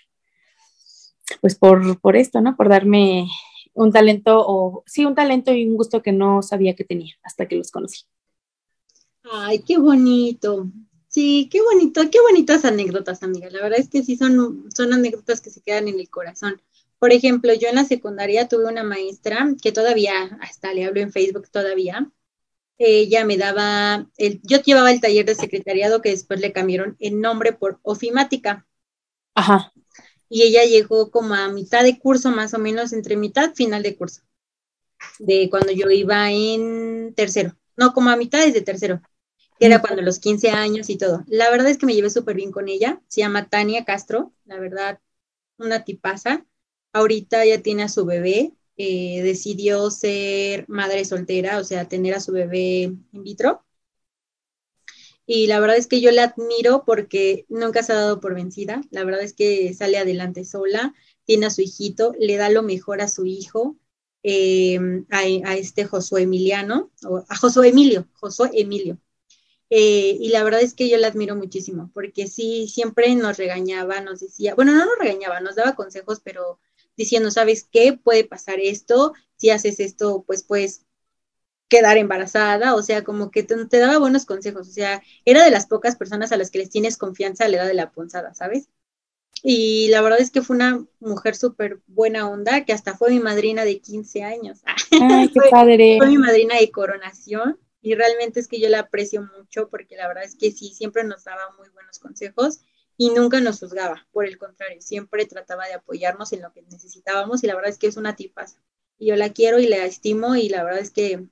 pues 1.42 1.56
por, 1.56 2.00
por 2.00 2.16
esto, 2.16 2.40
¿no? 2.42 2.56
Por 2.56 2.70
darme 2.70 3.28
un 3.74 3.92
talento, 3.92 4.44
o 4.48 4.84
sí, 4.86 5.06
un 5.06 5.14
talento 5.14 5.54
y 5.54 5.68
un 5.68 5.76
gusto 5.76 6.02
que 6.02 6.12
no 6.12 6.42
sabía 6.42 6.76
que 6.76 6.86
tenía 6.86 7.14
hasta 7.22 7.48
que 7.48 7.56
los 7.56 7.70
conocí. 7.70 8.06
Ay, 9.24 9.64
qué 9.64 9.78
bonito. 9.78 10.72
Sí, 11.08 11.50
qué 11.52 11.62
bonito, 11.62 12.02
qué 12.12 12.20
bonitas 12.22 12.66
anécdotas, 12.66 13.24
amiga. 13.24 13.50
La 13.50 13.62
verdad 13.62 13.80
es 13.80 13.90
que 13.90 14.04
sí 14.04 14.16
son, 14.16 14.70
son 14.76 14.94
anécdotas 14.94 15.42
que 15.42 15.50
se 15.50 15.62
quedan 15.62 15.88
en 15.88 16.00
el 16.00 16.10
corazón. 16.10 16.62
Por 17.00 17.14
ejemplo, 17.14 17.54
yo 17.54 17.70
en 17.70 17.76
la 17.76 17.86
secundaria 17.86 18.48
tuve 18.48 18.66
una 18.66 18.84
maestra 18.84 19.48
que 19.62 19.72
todavía, 19.72 20.38
hasta 20.42 20.74
le 20.74 20.86
hablo 20.86 21.02
en 21.02 21.12
Facebook 21.12 21.50
todavía, 21.50 22.12
ella 22.78 23.26
me 23.26 23.38
daba, 23.38 24.10
el, 24.18 24.42
yo 24.44 24.62
llevaba 24.62 24.92
el 24.92 25.02
taller 25.02 25.26
de 25.26 25.36
secretariado 25.36 26.02
que 26.02 26.10
después 26.12 26.40
le 26.40 26.54
cambiaron 26.54 26.98
el 27.00 27.22
nombre 27.22 27.54
por 27.54 27.80
ofimática. 27.84 28.68
Ajá. 29.36 29.74
Y 30.30 30.44
ella 30.44 30.64
llegó 30.64 31.12
como 31.12 31.34
a 31.34 31.50
mitad 31.50 31.84
de 31.84 32.00
curso, 32.00 32.32
más 32.32 32.54
o 32.54 32.60
menos 32.60 32.94
entre 32.94 33.18
mitad, 33.18 33.54
final 33.56 33.84
de 33.84 33.96
curso, 33.98 34.22
de 35.20 35.50
cuando 35.50 35.72
yo 35.72 35.90
iba 35.90 36.32
en 36.32 37.14
tercero, 37.16 37.56
no, 37.80 37.94
como 37.94 38.10
a 38.12 38.18
mitad 38.18 38.46
desde 38.46 38.62
tercero 38.62 39.02
que 39.60 39.66
era 39.66 39.82
cuando 39.82 40.02
los 40.02 40.20
15 40.20 40.52
años 40.52 40.90
y 40.90 40.98
todo. 40.98 41.24
La 41.28 41.52
verdad 41.52 41.70
es 41.70 41.78
que 41.78 41.86
me 41.86 41.94
llevé 41.94 42.10
súper 42.10 42.36
bien 42.36 42.52
con 42.52 42.70
ella. 42.70 43.02
Se 43.08 43.22
llama 43.22 43.50
Tania 43.50 43.86
Castro, 43.86 44.34
la 44.46 44.60
verdad, 44.60 45.00
una 45.58 45.84
tipaza. 45.84 46.46
Ahorita 46.94 47.46
ya 47.46 47.62
tiene 47.62 47.84
a 47.84 47.90
su 47.90 48.06
bebé, 48.06 48.54
eh, 48.78 49.22
decidió 49.24 49.92
ser 49.92 50.66
madre 50.70 51.06
soltera, 51.06 51.60
o 51.60 51.64
sea, 51.66 51.90
tener 51.90 52.16
a 52.16 52.22
su 52.22 52.32
bebé 52.32 52.84
in 53.12 53.24
vitro. 53.24 53.66
Y 55.26 55.48
la 55.48 55.60
verdad 55.60 55.78
es 55.78 55.88
que 55.88 56.02
yo 56.02 56.12
la 56.12 56.24
admiro 56.24 56.84
porque 56.86 57.46
nunca 57.50 57.84
se 57.84 57.94
ha 57.94 57.96
dado 57.96 58.20
por 58.20 58.34
vencida. 58.34 58.82
La 58.92 59.04
verdad 59.04 59.22
es 59.22 59.34
que 59.34 59.74
sale 59.74 59.98
adelante 59.98 60.44
sola, 60.46 60.96
tiene 61.26 61.46
a 61.46 61.52
su 61.52 61.62
hijito, 61.62 62.14
le 62.20 62.38
da 62.38 62.50
lo 62.50 62.64
mejor 62.64 63.02
a 63.02 63.08
su 63.08 63.26
hijo, 63.26 63.78
eh, 64.24 64.80
a, 65.10 65.56
este 65.56 65.86
Josué 65.86 66.24
Emiliano, 66.24 66.92
o 67.04 67.24
a 67.28 67.36
Josué 67.36 67.70
Emilio, 67.70 68.08
Josué 68.14 68.52
Emilio. 68.54 69.00
Eh, 69.70 70.18
y 70.20 70.30
la 70.30 70.44
verdad 70.44 70.62
es 70.62 70.74
que 70.74 70.90
yo 70.90 70.98
la 70.98 71.08
admiro 71.08 71.36
muchísimo, 71.36 71.92
porque 71.94 72.28
sí, 72.28 72.68
siempre 72.68 73.14
nos 73.16 73.38
regañaba, 73.38 74.02
nos 74.02 74.20
decía, 74.20 74.56
bueno, 74.56 74.74
no 74.74 74.86
nos 74.86 74.98
regañaba, 75.00 75.42
nos 75.42 75.56
daba 75.56 75.76
consejos, 75.76 76.22
pero 76.24 76.60
diciendo, 76.98 77.32
¿sabes 77.32 77.68
qué? 77.72 77.94
Puede 77.94 78.24
pasar 78.26 78.60
esto, 78.60 79.14
si 79.38 79.52
haces 79.52 79.80
esto, 79.80 80.24
pues 80.26 80.44
puedes 80.44 80.86
quedar 81.70 81.98
embarazada, 81.98 82.76
o 82.76 82.82
sea, 82.82 83.04
como 83.04 83.32
que 83.32 83.44
te, 83.44 83.66
te, 83.66 83.78
daba 83.78 84.00
buenos 84.00 84.26
consejos, 84.26 84.68
o 84.68 84.72
sea, 84.72 85.04
era 85.24 85.44
de 85.44 85.52
las 85.52 85.68
pocas 85.68 85.96
personas 85.96 86.32
a 86.32 86.38
las 86.38 86.50
que 86.52 86.60
les 86.60 86.70
tienes 86.72 86.98
confianza 86.98 87.46
a 87.46 87.48
la 87.48 87.58
edad 87.58 87.68
de 87.68 87.76
la 87.76 87.92
ponzada, 87.92 88.34
¿sabes? 88.34 88.70
Y 89.44 89.88
la 89.90 90.02
verdad 90.02 90.20
es 90.20 90.32
que 90.32 90.42
fue 90.42 90.56
una 90.56 90.86
mujer 91.00 91.36
súper 91.36 91.80
buena 91.88 92.30
onda, 92.30 92.66
que 92.66 92.74
hasta 92.74 92.98
fue 92.98 93.10
mi 93.12 93.20
madrina 93.20 93.64
de 93.64 93.80
15 93.80 94.24
años. 94.24 94.60
Ay, 95.02 95.30
qué 95.30 95.40
padre. 95.50 95.98
Fue 95.98 96.08
mi 96.08 96.18
madrina 96.18 96.58
de 96.58 96.72
coronación 96.72 97.60
y 97.82 97.96
realmente 97.96 98.40
es 98.40 98.48
que 98.48 98.60
yo 98.60 98.70
la 98.70 98.80
aprecio 98.80 99.22
mucho 99.38 99.70
porque 99.70 99.96
la 99.96 100.08
verdad 100.08 100.24
es 100.24 100.36
que 100.36 100.52
sí, 100.52 100.74
siempre 100.74 101.04
nos 101.04 101.24
daba 101.24 101.54
muy 101.58 101.70
buenos 101.70 102.00
consejos 102.00 102.60
y 102.98 103.12
nunca 103.12 103.40
nos 103.40 103.60
juzgaba, 103.60 104.06
por 104.12 104.26
el 104.26 104.38
contrario, 104.38 104.82
siempre 104.82 105.26
trataba 105.26 105.66
de 105.68 105.74
apoyarnos 105.74 106.34
en 106.34 106.42
lo 106.42 106.52
que 106.52 106.64
necesitábamos 106.64 107.42
y 107.44 107.48
la 107.48 107.56
verdad 107.56 107.72
es 107.72 107.78
que 107.78 107.88
es 107.88 107.96
una 107.96 108.18
tipaza. 108.18 108.62
Y 108.98 109.08
yo 109.08 109.16
la 109.16 109.32
quiero 109.32 109.60
y 109.60 109.68
la 109.68 109.86
estimo 109.86 110.36
y 110.36 110.50
la 110.50 110.66
verdad 110.66 110.82
es 110.82 110.92
que, 110.92 111.26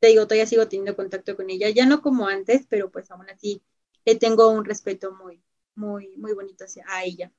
te 0.00 0.08
digo, 0.08 0.24
todavía 0.24 0.46
sigo 0.46 0.68
teniendo 0.68 0.96
contacto 0.96 1.36
con 1.36 1.50
ella, 1.50 1.68
ya 1.68 1.84
no 1.84 2.00
como 2.00 2.28
antes, 2.28 2.64
pero 2.66 2.90
pues 2.90 3.10
aún 3.10 3.28
así 3.28 3.62
le 4.06 4.14
tengo 4.14 4.48
un 4.48 4.64
respeto 4.64 5.12
muy, 5.12 5.42
muy, 5.74 6.16
muy 6.16 6.32
bonito 6.32 6.64
hacia 6.64 6.86
a 6.88 7.04
ella. 7.04 7.30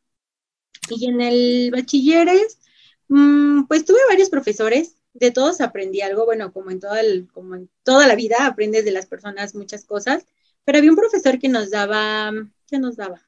Y 0.89 1.07
en 1.07 1.21
el 1.21 1.71
bachilleres, 1.71 2.59
mmm, 3.07 3.63
pues 3.63 3.85
tuve 3.85 3.99
varios 4.09 4.29
profesores, 4.29 4.95
de 5.13 5.31
todos 5.31 5.61
aprendí 5.61 6.01
algo, 6.01 6.25
bueno, 6.25 6.51
como 6.51 6.71
en, 6.71 6.79
toda 6.79 6.99
el, 6.99 7.31
como 7.31 7.55
en 7.55 7.69
toda 7.83 8.07
la 8.07 8.15
vida 8.15 8.45
aprendes 8.45 8.83
de 8.83 8.91
las 8.91 9.05
personas 9.05 9.55
muchas 9.55 9.85
cosas, 9.85 10.25
pero 10.65 10.79
había 10.79 10.89
un 10.89 10.97
profesor 10.97 11.39
que 11.39 11.49
nos 11.49 11.69
daba, 11.69 12.31
¿qué 12.67 12.79
nos 12.79 12.95
daba? 12.95 13.21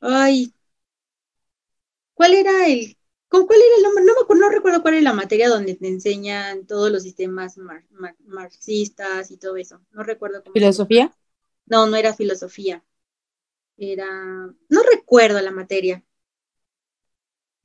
Ay, 0.00 0.52
¿cuál 2.14 2.34
era 2.34 2.68
el, 2.68 2.96
con 3.28 3.46
cuál 3.46 3.58
era 3.60 3.76
el 3.76 3.82
nombre? 3.82 4.04
No, 4.04 4.12
me, 4.34 4.40
no 4.40 4.48
recuerdo 4.50 4.82
cuál 4.82 4.94
era 4.94 5.02
la 5.02 5.12
materia 5.12 5.48
donde 5.48 5.74
te 5.74 5.88
enseñan 5.88 6.66
todos 6.66 6.90
los 6.92 7.02
sistemas 7.02 7.58
mar, 7.58 7.84
mar, 7.90 8.14
marxistas 8.24 9.30
y 9.30 9.38
todo 9.38 9.56
eso, 9.56 9.80
no 9.90 10.04
recuerdo. 10.04 10.42
Cómo 10.42 10.52
¿Filosofía? 10.52 11.12
No, 11.66 11.86
no 11.86 11.96
era 11.96 12.14
filosofía, 12.14 12.84
era, 13.76 14.06
no 14.68 14.82
recuerdo 14.88 15.40
la 15.40 15.50
materia, 15.50 16.04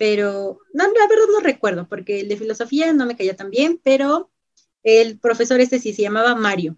pero 0.02 0.58
no, 0.74 0.84
la 0.86 1.08
verdad 1.08 1.26
no 1.32 1.42
recuerdo, 1.42 1.88
porque 1.88 2.22
el 2.22 2.28
de 2.28 2.36
filosofía 2.36 2.92
no 2.92 3.06
me 3.06 3.16
caía 3.16 3.36
tan 3.36 3.52
bien, 3.52 3.80
pero 3.84 4.32
el 4.82 5.20
profesor 5.20 5.60
este 5.62 5.78
sí 5.78 5.94
se 5.94 6.02
llamaba 6.02 6.34
Mario. 6.34 6.76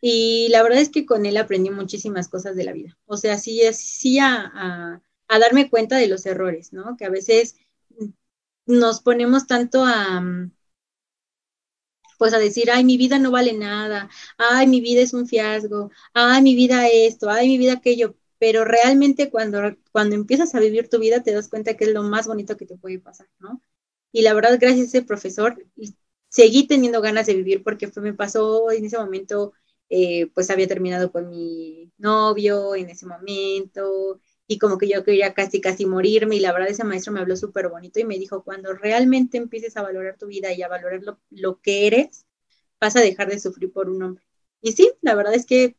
Y 0.00 0.48
la 0.48 0.62
verdad 0.62 0.80
es 0.80 0.88
que 0.88 1.04
con 1.04 1.26
él 1.26 1.36
aprendí 1.36 1.68
muchísimas 1.68 2.28
cosas 2.28 2.56
de 2.56 2.64
la 2.64 2.72
vida. 2.72 2.96
O 3.04 3.18
sea, 3.18 3.36
sí, 3.36 3.60
sí 3.74 4.18
a, 4.18 4.50
a, 4.54 5.02
a 5.28 5.38
darme 5.38 5.68
cuenta 5.68 5.98
de 5.98 6.08
los 6.08 6.24
errores, 6.24 6.72
¿no? 6.72 6.96
Que 6.96 7.04
a 7.04 7.10
veces 7.10 7.56
nos 8.66 9.00
ponemos 9.00 9.46
tanto 9.46 9.84
a, 9.84 10.22
pues 12.18 12.32
a 12.34 12.38
decir, 12.38 12.70
ay, 12.70 12.84
mi 12.84 12.96
vida 12.96 13.18
no 13.18 13.30
vale 13.30 13.52
nada, 13.52 14.08
ay, 14.38 14.66
mi 14.66 14.80
vida 14.80 15.02
es 15.02 15.12
un 15.14 15.26
fiasco, 15.26 15.90
ay, 16.14 16.42
mi 16.42 16.54
vida 16.54 16.88
esto, 16.88 17.30
ay, 17.30 17.48
mi 17.48 17.58
vida 17.58 17.74
aquello, 17.74 18.16
pero 18.38 18.64
realmente 18.64 19.30
cuando, 19.30 19.60
cuando 19.92 20.14
empiezas 20.16 20.54
a 20.54 20.60
vivir 20.60 20.88
tu 20.88 20.98
vida 20.98 21.22
te 21.22 21.32
das 21.32 21.48
cuenta 21.48 21.74
que 21.76 21.84
es 21.84 21.92
lo 21.92 22.02
más 22.02 22.26
bonito 22.26 22.56
que 22.56 22.66
te 22.66 22.76
puede 22.76 22.98
pasar, 23.00 23.28
¿no? 23.38 23.62
Y 24.12 24.22
la 24.22 24.34
verdad, 24.34 24.58
gracias 24.60 24.86
a 24.86 24.98
ese 24.98 25.02
profesor, 25.02 25.56
seguí 26.28 26.66
teniendo 26.66 27.00
ganas 27.00 27.26
de 27.26 27.34
vivir 27.34 27.62
porque 27.62 27.88
fue, 27.88 28.02
me 28.02 28.14
pasó 28.14 28.70
en 28.70 28.84
ese 28.84 28.98
momento, 28.98 29.52
eh, 29.88 30.28
pues 30.34 30.50
había 30.50 30.66
terminado 30.68 31.10
con 31.12 31.28
mi 31.28 31.92
novio 31.98 32.74
en 32.74 32.90
ese 32.90 33.06
momento 33.06 34.20
y 34.46 34.58
como 34.58 34.78
que 34.78 34.88
yo 34.88 35.04
quería 35.04 35.34
casi, 35.34 35.60
casi 35.60 35.86
morirme 35.86 36.36
y 36.36 36.40
la 36.40 36.52
verdad 36.52 36.68
ese 36.70 36.84
maestro 36.84 37.12
me 37.12 37.20
habló 37.20 37.36
súper 37.36 37.68
bonito 37.68 38.00
y 38.00 38.04
me 38.04 38.18
dijo, 38.18 38.42
cuando 38.44 38.72
realmente 38.74 39.38
empieces 39.38 39.76
a 39.76 39.82
valorar 39.82 40.16
tu 40.18 40.26
vida 40.26 40.52
y 40.52 40.62
a 40.62 40.68
valorar 40.68 41.02
lo, 41.02 41.20
lo 41.30 41.60
que 41.60 41.86
eres, 41.86 42.26
vas 42.80 42.96
a 42.96 43.00
dejar 43.00 43.28
de 43.30 43.40
sufrir 43.40 43.72
por 43.72 43.88
un 43.90 44.02
hombre. 44.02 44.24
Y 44.60 44.72
sí, 44.72 44.92
la 45.02 45.14
verdad 45.14 45.34
es 45.34 45.46
que 45.46 45.76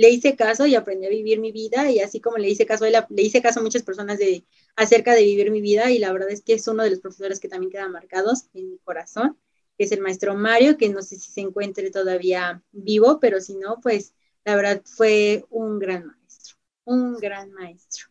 le 0.00 0.08
hice 0.08 0.34
caso 0.34 0.64
y 0.64 0.74
aprendí 0.74 1.06
a 1.06 1.10
vivir 1.10 1.40
mi 1.40 1.52
vida 1.52 1.90
y 1.90 1.98
así 1.98 2.22
como 2.22 2.38
le 2.38 2.48
hice 2.48 2.64
caso 2.64 2.86
a 2.86 2.88
le 2.88 3.22
hice 3.22 3.42
caso 3.42 3.60
a 3.60 3.62
muchas 3.62 3.82
personas 3.82 4.18
de 4.18 4.46
acerca 4.74 5.14
de 5.14 5.22
vivir 5.24 5.50
mi 5.50 5.60
vida 5.60 5.90
y 5.90 5.98
la 5.98 6.10
verdad 6.10 6.30
es 6.30 6.40
que 6.40 6.54
es 6.54 6.66
uno 6.68 6.82
de 6.82 6.88
los 6.88 7.00
profesores 7.00 7.38
que 7.38 7.50
también 7.50 7.70
quedan 7.70 7.92
marcados 7.92 8.46
en 8.54 8.70
mi 8.70 8.78
corazón, 8.78 9.36
que 9.76 9.84
es 9.84 9.92
el 9.92 10.00
maestro 10.00 10.34
Mario, 10.34 10.78
que 10.78 10.88
no 10.88 11.02
sé 11.02 11.16
si 11.16 11.30
se 11.30 11.42
encuentre 11.42 11.90
todavía 11.90 12.62
vivo, 12.72 13.20
pero 13.20 13.42
si 13.42 13.56
no, 13.56 13.78
pues 13.82 14.14
la 14.46 14.56
verdad 14.56 14.80
fue 14.86 15.44
un 15.50 15.78
gran 15.78 16.06
maestro, 16.06 16.56
un 16.84 17.18
gran 17.18 17.52
maestro. 17.52 18.06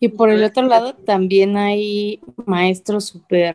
Y 0.00 0.08
por 0.08 0.30
el 0.30 0.42
otro 0.42 0.62
lado 0.62 0.94
también 0.94 1.58
hay 1.58 2.22
maestros 2.46 3.04
súper, 3.04 3.54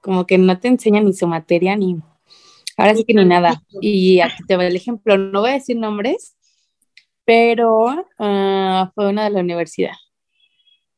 como 0.00 0.24
que 0.24 0.38
no 0.38 0.58
te 0.58 0.68
enseñan 0.68 1.04
ni 1.04 1.12
su 1.12 1.26
materia 1.26 1.76
ni 1.76 2.00
Ahora 2.76 2.94
sí 2.94 3.04
que 3.04 3.14
ni 3.14 3.24
nada. 3.24 3.62
Y 3.80 4.20
aquí 4.20 4.42
te 4.46 4.56
va 4.56 4.66
el 4.66 4.76
ejemplo. 4.76 5.16
No 5.16 5.40
voy 5.40 5.50
a 5.50 5.54
decir 5.54 5.76
nombres, 5.76 6.36
pero 7.24 7.86
uh, 8.18 8.86
fue 8.94 9.08
una 9.08 9.24
de 9.24 9.30
la 9.30 9.40
universidad. 9.40 9.94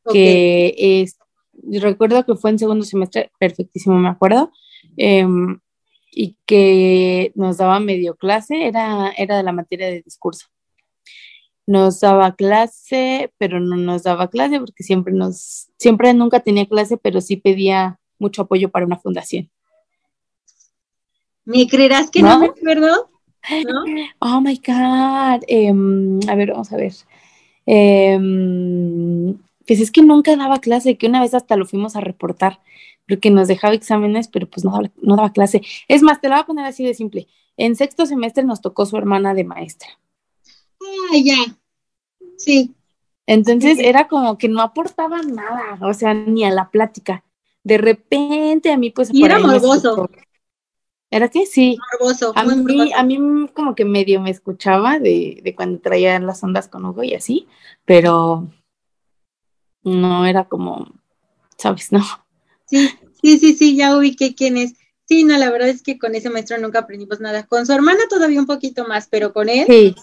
Okay. 0.04 0.75
Que 0.75 1.02
es, 1.02 1.18
recuerdo 1.80 2.25
que 2.25 2.37
fue 2.37 2.50
en 2.50 2.59
segundo 2.59 2.85
semestre, 2.85 3.30
perfectísimo, 3.38 3.99
me 3.99 4.09
acuerdo. 4.09 4.50
Eh, 4.97 5.26
y 6.16 6.38
que 6.47 7.30
nos 7.35 7.59
daba 7.59 7.78
medio 7.78 8.16
clase, 8.16 8.66
era, 8.66 9.12
era 9.18 9.37
de 9.37 9.42
la 9.42 9.52
materia 9.52 9.88
de 9.88 10.00
discurso. 10.00 10.47
Nos 11.66 12.00
daba 12.00 12.35
clase, 12.35 13.35
pero 13.37 13.61
no 13.61 13.76
nos 13.76 14.04
daba 14.04 14.30
clase 14.30 14.59
porque 14.59 14.83
siempre 14.83 15.12
nos, 15.12 15.68
siempre 15.78 16.14
nunca 16.14 16.40
tenía 16.40 16.64
clase, 16.64 16.97
pero 16.97 17.21
sí 17.21 17.37
pedía 17.37 18.00
mucho 18.18 18.42
apoyo 18.42 18.71
para 18.71 18.87
una 18.87 18.99
fundación. 18.99 19.50
¿Me 21.46 21.66
creerás 21.66 22.10
que 22.10 22.20
no, 22.22 22.28
¿No 22.28 22.38
me 22.40 22.46
acuerdo? 22.46 23.10
¿No? 23.64 23.84
Oh 24.18 24.40
my 24.40 24.56
God. 24.56 25.44
Eh, 25.46 25.72
a 26.28 26.34
ver, 26.34 26.50
vamos 26.50 26.72
a 26.72 26.76
ver. 26.76 26.92
Eh, 27.64 28.18
pues 29.66 29.80
es 29.80 29.90
que 29.90 30.02
nunca 30.02 30.36
daba 30.36 30.60
clase, 30.60 30.96
que 30.96 31.06
una 31.06 31.20
vez 31.20 31.34
hasta 31.34 31.56
lo 31.56 31.66
fuimos 31.66 31.96
a 31.96 32.00
reportar, 32.00 32.60
porque 33.08 33.30
nos 33.30 33.48
dejaba 33.48 33.74
exámenes, 33.74 34.28
pero 34.28 34.48
pues 34.48 34.64
no 34.64 34.72
daba, 34.72 34.90
no 35.00 35.16
daba 35.16 35.32
clase. 35.32 35.62
Es 35.88 36.02
más, 36.02 36.20
te 36.20 36.28
la 36.28 36.36
voy 36.36 36.42
a 36.42 36.46
poner 36.46 36.64
así 36.66 36.84
de 36.84 36.94
simple. 36.94 37.28
En 37.56 37.74
sexto 37.74 38.06
semestre 38.06 38.44
nos 38.44 38.60
tocó 38.60 38.86
su 38.86 38.96
hermana 38.96 39.34
de 39.34 39.44
maestra. 39.44 39.88
Ah, 40.80 41.16
ya. 41.16 41.36
Sí. 42.36 42.74
Entonces 43.26 43.78
sí. 43.78 43.84
era 43.84 44.06
como 44.06 44.38
que 44.38 44.48
no 44.48 44.60
aportaba 44.60 45.22
nada, 45.22 45.78
o 45.80 45.94
sea, 45.94 46.14
ni 46.14 46.44
a 46.44 46.50
la 46.50 46.70
plática. 46.70 47.24
De 47.64 47.78
repente 47.78 48.70
a 48.70 48.76
mí 48.76 48.90
pues... 48.90 49.10
Y 49.12 49.24
era 49.24 49.40
morboso. 49.40 50.08
¿Era 51.10 51.28
que 51.28 51.46
sí? 51.46 51.78
Morboso, 51.92 52.32
a, 52.34 52.44
mí, 52.44 52.56
morboso. 52.56 52.96
a 52.96 53.02
mí 53.04 53.48
como 53.54 53.75
que 53.75 53.84
medio 53.84 54.20
me 54.20 54.30
escuchaba 54.30 54.98
de, 54.98 55.40
de 55.42 55.54
cuando 55.54 55.80
traía 55.80 56.18
las 56.18 56.42
ondas 56.42 56.68
con 56.68 56.84
Hugo 56.84 57.04
y 57.04 57.14
así, 57.14 57.46
pero 57.84 58.48
no 59.82 60.26
era 60.26 60.44
como, 60.44 60.92
¿sabes? 61.56 61.90
No. 61.92 62.04
Sí, 62.66 62.90
sí, 63.22 63.38
sí, 63.38 63.54
sí, 63.54 63.76
ya 63.76 63.96
ubiqué 63.96 64.34
quién 64.34 64.56
es. 64.56 64.75
Sí, 65.04 65.22
no, 65.22 65.38
la 65.38 65.50
verdad 65.50 65.68
es 65.68 65.82
que 65.82 66.00
con 66.00 66.16
ese 66.16 66.30
maestro 66.30 66.58
nunca 66.58 66.80
aprendimos 66.80 67.20
nada. 67.20 67.46
Con 67.46 67.64
su 67.64 67.72
hermana 67.72 68.00
todavía 68.10 68.40
un 68.40 68.46
poquito 68.46 68.88
más, 68.88 69.06
pero 69.08 69.32
con 69.32 69.48
él. 69.48 69.66
Sí. 69.68 69.94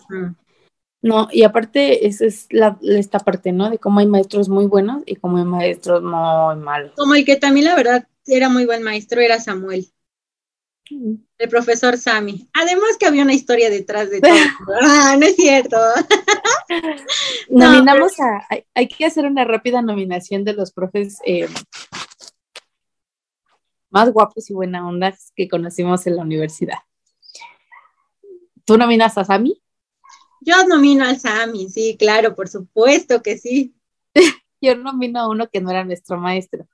No, 1.01 1.27
y 1.29 1.43
aparte, 1.43 2.07
esa 2.07 2.25
es 2.25 2.48
la, 2.50 2.79
esta 2.81 3.19
parte, 3.19 3.51
¿no? 3.51 3.69
De 3.69 3.79
cómo 3.79 4.00
hay 4.00 4.05
maestros 4.05 4.48
muy 4.48 4.65
buenos 4.65 5.03
y 5.05 5.17
cómo 5.17 5.38
hay 5.38 5.43
maestros 5.43 6.01
muy 6.01 6.55
malos. 6.55 6.93
Como 6.95 7.15
el 7.15 7.25
que 7.25 7.36
también, 7.36 7.65
la 7.65 7.75
verdad, 7.75 8.07
era 8.25 8.48
muy 8.48 8.65
buen 8.65 8.81
maestro, 8.81 9.19
era 9.19 9.41
Samuel. 9.41 9.92
El 10.89 11.49
profesor 11.49 11.97
Sammy. 11.97 12.49
Además 12.53 12.97
que 12.99 13.05
había 13.05 13.23
una 13.23 13.33
historia 13.33 13.69
detrás 13.69 14.09
de 14.09 14.21
todo. 14.21 14.31
ah, 14.81 15.15
no 15.17 15.25
es 15.25 15.35
cierto. 15.35 15.77
Nominamos 17.49 18.19
a, 18.19 18.45
hay, 18.73 18.87
que 18.87 19.05
hacer 19.05 19.25
una 19.25 19.45
rápida 19.45 19.81
nominación 19.81 20.43
de 20.43 20.53
los 20.53 20.71
profes 20.71 21.19
eh, 21.25 21.47
más 23.89 24.11
guapos 24.11 24.49
y 24.49 24.53
buena 24.53 24.87
ondas 24.87 25.31
que 25.35 25.47
conocimos 25.47 26.05
en 26.07 26.17
la 26.17 26.23
universidad. 26.23 26.79
¿Tú 28.65 28.77
nominas 28.77 29.17
a 29.17 29.25
Sammy? 29.25 29.61
Yo 30.41 30.65
nomino 30.67 31.05
al 31.05 31.19
Sammy, 31.19 31.69
sí, 31.69 31.95
claro, 31.97 32.35
por 32.35 32.49
supuesto 32.49 33.21
que 33.21 33.37
sí. 33.37 33.75
Yo 34.61 34.75
nomino 34.75 35.19
a 35.19 35.29
uno 35.29 35.49
que 35.49 35.61
no 35.61 35.71
era 35.71 35.83
nuestro 35.83 36.17
maestro, 36.17 36.67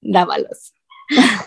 Dávalos. 0.00 0.72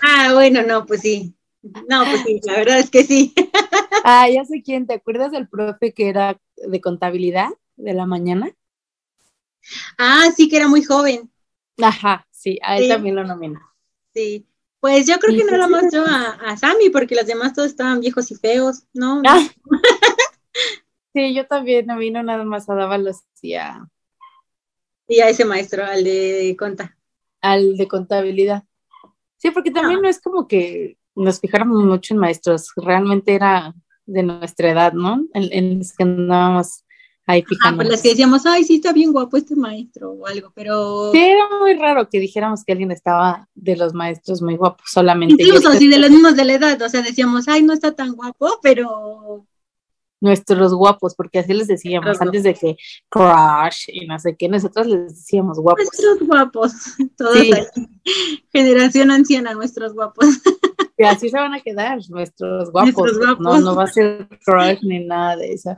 ah, 0.02 0.32
bueno, 0.34 0.64
no, 0.64 0.86
pues 0.86 1.02
sí. 1.02 1.36
No, 1.62 2.04
pues 2.06 2.22
sí, 2.26 2.40
la 2.44 2.54
verdad 2.54 2.80
es 2.80 2.90
que 2.90 3.04
sí. 3.04 3.34
ah, 4.06 4.30
ya 4.30 4.46
sé 4.46 4.62
quién, 4.64 4.88
¿te 4.88 4.94
acuerdas 4.94 5.32
del 5.32 5.50
profe 5.50 5.94
que 5.94 6.10
era 6.10 6.40
de 6.56 6.82
contabilidad 6.82 7.50
de 7.76 7.94
la 7.94 8.06
mañana? 8.06 8.56
Ah, 9.98 10.30
sí, 10.36 10.48
que 10.48 10.58
era 10.58 10.68
muy 10.68 10.84
joven. 10.84 11.30
Ajá, 11.82 12.28
sí, 12.32 12.60
a 12.62 12.78
él 12.78 12.88
también 12.88 13.16
lo 13.16 13.24
nomino. 13.24 13.60
Sí, 14.14 14.48
pues 14.80 15.06
yo 15.06 15.20
creo 15.20 15.38
que 15.38 15.44
no 15.44 15.58
lo 15.58 15.70
más 15.70 15.94
yo 15.94 16.06
a, 16.06 16.32
a 16.32 16.58
Sammy, 16.58 16.90
porque 16.90 17.16
los 17.16 17.26
demás 17.26 17.54
todos 17.54 17.70
estaban 17.70 18.00
viejos 18.00 18.32
y 18.32 18.36
feos, 18.36 18.84
¿no? 18.94 19.22
Ah. 19.26 19.46
Sí, 21.12 21.34
yo 21.34 21.48
también 21.48 21.88
no 21.88 21.98
vino 21.98 22.22
nada 22.22 22.44
más 22.44 22.70
a 22.70 22.76
Dávalos 22.76 23.24
y 23.42 23.56
a... 23.56 23.90
Y 25.08 25.22
a 25.22 25.30
ese 25.30 25.44
maestro, 25.44 25.84
al 25.84 26.04
de 26.04 26.56
conta. 26.58 26.96
Al 27.42 27.78
de 27.78 27.88
contabilidad. 27.88 28.64
Sí, 29.38 29.50
porque 29.50 29.72
también 29.72 30.02
no, 30.02 30.08
es 30.08 30.22
como 30.22 30.48
que 30.48 30.99
nos 31.20 31.40
fijáramos 31.40 31.84
mucho 31.84 32.14
en 32.14 32.20
maestros, 32.20 32.72
realmente 32.76 33.34
era 33.36 33.76
de 34.06 34.24
nuestra 34.24 34.72
edad, 34.72 34.94
¿no? 34.94 35.26
En, 35.34 35.78
los 35.80 35.94
que 35.94 36.04
andábamos 36.04 36.84
ahí 37.26 37.44
fijando. 37.44 37.76
Ah, 37.76 37.76
pues 37.76 37.90
las 37.90 38.02
que 38.02 38.10
decíamos, 38.10 38.46
ay, 38.46 38.64
sí 38.64 38.76
está 38.76 38.92
bien 38.92 39.12
guapo 39.12 39.38
este 39.38 39.56
maestro 39.56 40.12
o 40.12 40.26
algo, 40.26 40.52
pero... 40.56 41.12
Sí, 41.12 41.20
era 41.20 41.48
muy 41.60 41.76
raro 41.76 42.10
que 42.10 42.20
dijéramos 42.20 42.64
que 42.64 42.72
alguien 42.72 42.92
estaba 42.92 43.48
de 43.54 43.76
los 43.76 43.94
maestros 43.94 44.42
muy 44.42 44.56
guapos, 44.56 44.90
solamente. 44.92 45.44
Incluso 45.44 45.70
así 45.70 45.88
de 45.88 46.00
los 46.00 46.10
mismos 46.10 46.36
de 46.36 46.46
la 46.46 46.54
edad, 46.54 46.82
o 46.82 46.90
sea, 46.90 47.02
decíamos, 47.02 47.48
ay, 47.48 47.62
no 47.62 47.74
está 47.74 47.94
tan 47.94 48.14
guapo, 48.14 48.60
pero 48.64 49.46
nuestros 50.22 50.74
guapos, 50.74 51.16
porque 51.16 51.40
así 51.40 51.54
les 51.54 51.68
decíamos 51.68 52.20
antes 52.22 52.44
de 52.44 52.54
que 52.54 52.78
crush 53.10 53.86
y 53.88 54.06
no 54.06 54.20
sé 54.20 54.36
qué, 54.38 54.50
nosotros 54.50 54.88
les 54.88 55.16
decíamos 55.16 55.60
guapos. 55.60 55.86
Nuestros 55.86 56.28
guapos, 56.28 56.74
todos 57.18 57.38
Generación 58.52 59.12
anciana, 59.12 59.54
nuestros 59.54 59.94
guapos. 59.94 60.26
Y 61.00 61.06
así 61.06 61.30
se 61.30 61.38
van 61.38 61.54
a 61.54 61.62
quedar 61.62 61.98
nuestros 62.10 62.74
guapos. 62.74 63.14
No, 63.40 63.58
no 63.58 63.74
va 63.74 63.86
a 63.86 63.88
ser 63.88 64.28
crush 64.46 64.80
ni 64.82 65.06
nada 65.06 65.38
de 65.38 65.54
eso. 65.54 65.78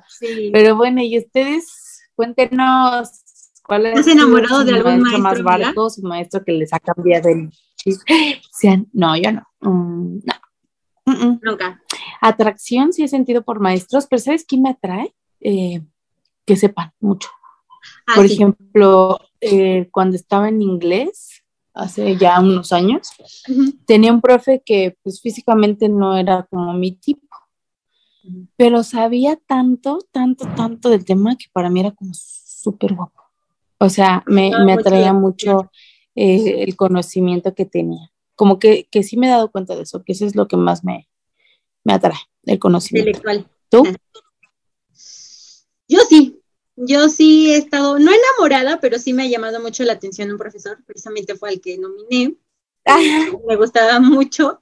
Pero 0.52 0.76
bueno, 0.76 1.00
y 1.04 1.16
ustedes, 1.20 2.02
cuéntenos 2.16 3.22
cuál 3.64 3.86
es 3.86 4.08
enamorado 4.08 4.66
de 4.66 4.74
algún 4.74 5.02
maestro, 5.02 5.22
más 5.22 5.44
barco, 5.44 5.90
su 5.92 6.02
maestro 6.02 6.44
que 6.44 6.54
les 6.54 6.74
ha 6.74 6.80
cambiado 6.80 7.30
el 7.30 7.52
chiste. 7.76 8.42
No, 8.94 9.16
yo 9.16 9.32
no. 9.32 9.44
Mm, 9.60 10.22
no. 10.26 11.40
Nunca. 11.44 11.80
Atracción 12.20 12.92
sí 12.92 13.04
he 13.04 13.08
sentido 13.08 13.44
por 13.44 13.60
maestros, 13.60 14.08
pero 14.10 14.24
¿sabes 14.24 14.44
quién 14.44 14.64
me 14.64 14.72
atrae? 14.72 15.14
Eh, 15.40 15.84
que 16.46 16.56
sepan 16.56 16.94
mucho. 17.00 17.30
Ah, 18.08 18.14
por 18.16 18.26
ejemplo, 18.26 19.20
eh, 19.40 19.88
cuando 19.92 20.16
estaba 20.16 20.50
en 20.50 20.64
inglés, 20.64 21.41
hace 21.74 22.18
ya 22.18 22.40
unos 22.40 22.72
años, 22.72 23.10
tenía 23.86 24.12
un 24.12 24.22
profe 24.22 24.62
que 24.66 24.98
pues 25.04 25.22
físicamente 25.22 25.90
no 25.90 26.18
era 26.18 26.48
como 26.50 26.74
mi 26.74 26.92
tipo, 26.92 27.28
pero 28.58 28.84
sabía 28.84 29.38
tanto, 29.48 30.00
tanto, 30.12 30.48
tanto 30.56 30.90
del 30.90 31.06
tema 31.06 31.36
que 31.36 31.46
para 31.52 31.70
mí 31.70 31.80
era 31.80 31.92
como 31.92 32.12
súper 32.14 32.94
guapo. 32.94 33.22
O 33.80 33.90
sea, 33.90 34.24
me, 34.28 34.52
ah, 34.54 34.74
atraía 34.74 35.12
mucho 35.12 35.72
eh, 36.14 36.64
el 36.64 36.76
conocimiento 36.76 37.56
que 37.56 37.66
tenía 37.66 38.12
como 38.42 38.58
que, 38.58 38.88
que 38.90 39.04
sí 39.04 39.18
me 39.18 39.28
he 39.28 39.30
dado 39.30 39.52
cuenta 39.52 39.76
de 39.76 39.84
eso, 39.84 40.04
que 40.04 40.14
eso 40.14 40.26
es 40.26 40.36
lo 40.36 40.48
que 40.48 40.58
más 40.58 40.84
me, 40.84 41.08
me 41.84 41.94
atrae, 41.94 42.18
el 42.46 42.58
conocimiento. 42.58 43.22
¿Tú? 43.70 43.84
Yo 45.88 46.00
sí, 46.10 46.31
yo 46.84 47.10
sí 47.10 47.52
he 47.52 47.58
estado, 47.58 48.00
no 48.00 48.12
enamorada, 48.12 48.80
pero 48.80 48.98
sí 48.98 49.14
me 49.14 49.24
ha 49.24 49.28
llamado 49.28 49.60
mucho 49.62 49.84
la 49.84 49.94
atención 49.94 50.32
un 50.32 50.38
profesor, 50.38 50.84
precisamente 50.86 51.36
fue 51.36 51.52
el 51.52 51.62
que 51.62 51.78
nominé. 51.78 52.36
me 53.48 53.56
gustaba 53.56 54.00
mucho, 54.00 54.62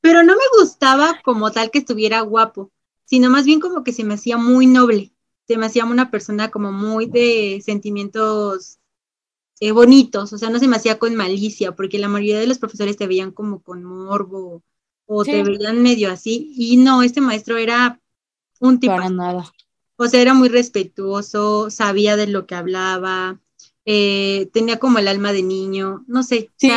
pero 0.00 0.22
no 0.22 0.34
me 0.34 0.60
gustaba 0.60 1.20
como 1.24 1.52
tal 1.52 1.70
que 1.70 1.78
estuviera 1.78 2.20
guapo, 2.22 2.72
sino 3.04 3.30
más 3.30 3.44
bien 3.44 3.60
como 3.60 3.84
que 3.84 3.92
se 3.92 4.04
me 4.04 4.14
hacía 4.14 4.36
muy 4.36 4.66
noble, 4.66 5.12
se 5.46 5.56
me 5.56 5.66
hacía 5.66 5.84
una 5.84 6.10
persona 6.10 6.50
como 6.50 6.72
muy 6.72 7.06
de 7.06 7.62
sentimientos 7.64 8.78
eh, 9.60 9.70
bonitos, 9.70 10.32
o 10.32 10.38
sea, 10.38 10.50
no 10.50 10.58
se 10.58 10.66
me 10.66 10.76
hacía 10.76 10.98
con 10.98 11.14
malicia, 11.14 11.76
porque 11.76 11.98
la 11.98 12.08
mayoría 12.08 12.40
de 12.40 12.48
los 12.48 12.58
profesores 12.58 12.96
te 12.96 13.06
veían 13.06 13.30
como 13.30 13.62
con 13.62 13.84
morbo 13.84 14.64
o 15.06 15.24
te 15.24 15.44
veían 15.44 15.80
medio 15.82 16.10
así, 16.10 16.52
y 16.56 16.76
no, 16.76 17.04
este 17.04 17.20
maestro 17.20 17.56
era 17.56 18.00
un 18.58 18.80
tipo. 18.80 18.94
Para 18.94 19.10
nada. 19.10 19.52
O 20.02 20.08
sea, 20.08 20.20
era 20.20 20.34
muy 20.34 20.48
respetuoso, 20.48 21.70
sabía 21.70 22.16
de 22.16 22.26
lo 22.26 22.46
que 22.46 22.54
hablaba, 22.54 23.40
eh, 23.84 24.48
tenía 24.52 24.78
como 24.78 24.98
el 24.98 25.08
alma 25.08 25.32
de 25.32 25.42
niño, 25.42 26.04
no 26.06 26.22
sé. 26.22 26.50
Sí, 26.56 26.70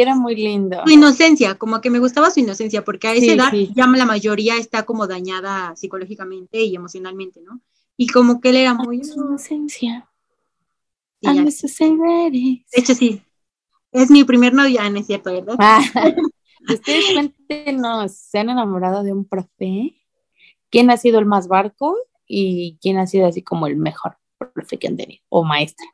era 0.00 0.14
muy 0.14 0.34
lindo. 0.34 0.82
Su 0.84 0.92
inocencia, 0.92 1.56
como 1.56 1.80
que 1.80 1.90
me 1.90 1.98
gustaba 2.00 2.30
su 2.30 2.40
inocencia, 2.40 2.84
porque 2.84 3.08
a 3.08 3.14
esa 3.14 3.32
edad 3.32 3.52
ya 3.74 3.86
la 3.86 4.04
mayoría 4.04 4.56
está 4.56 4.84
como 4.84 5.06
dañada 5.06 5.74
psicológicamente 5.76 6.62
y 6.62 6.74
emocionalmente, 6.74 7.40
¿no? 7.40 7.60
Y 7.96 8.08
como 8.08 8.40
que 8.40 8.50
él 8.50 8.56
era 8.56 8.74
muy... 8.74 9.04
Su 9.04 9.20
inocencia. 9.20 10.08
De 12.72 12.80
hecho, 12.80 12.94
sí. 12.94 13.22
Es 13.90 14.10
mi 14.10 14.24
primer 14.24 14.52
novia, 14.52 14.82
ah, 14.84 14.90
no 14.90 15.00
es 15.00 15.06
cierto, 15.06 15.32
¿verdad? 15.32 15.56
Ah. 15.58 15.80
Ustedes 16.68 17.04
cuéntenos, 17.12 18.12
¿se 18.12 18.38
han 18.38 18.50
enamorado 18.50 19.02
de 19.02 19.12
un 19.12 19.24
profe? 19.24 19.94
¿Quién 20.70 20.90
ha 20.90 20.96
sido 20.96 21.18
el 21.18 21.26
más 21.26 21.48
barco 21.48 21.96
y 22.28 22.78
quién 22.80 22.98
ha 22.98 23.06
sido 23.06 23.26
así 23.26 23.42
como 23.42 23.66
el 23.66 23.76
mejor 23.76 24.18
profe 24.54 24.78
que 24.78 24.86
han 24.86 24.96
tenido 24.96 25.22
o 25.28 25.44
maestra? 25.44 25.86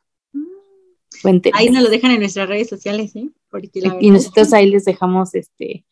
Ahí 1.54 1.70
nos 1.70 1.82
lo 1.82 1.90
dejan 1.90 2.10
en 2.10 2.20
nuestras 2.20 2.48
redes 2.48 2.68
sociales, 2.68 3.14
¿eh? 3.16 3.30
y 4.00 4.10
nosotros 4.10 4.52
ahí 4.52 4.68
les 4.68 4.84
dejamos 4.84 5.34
este 5.34 5.86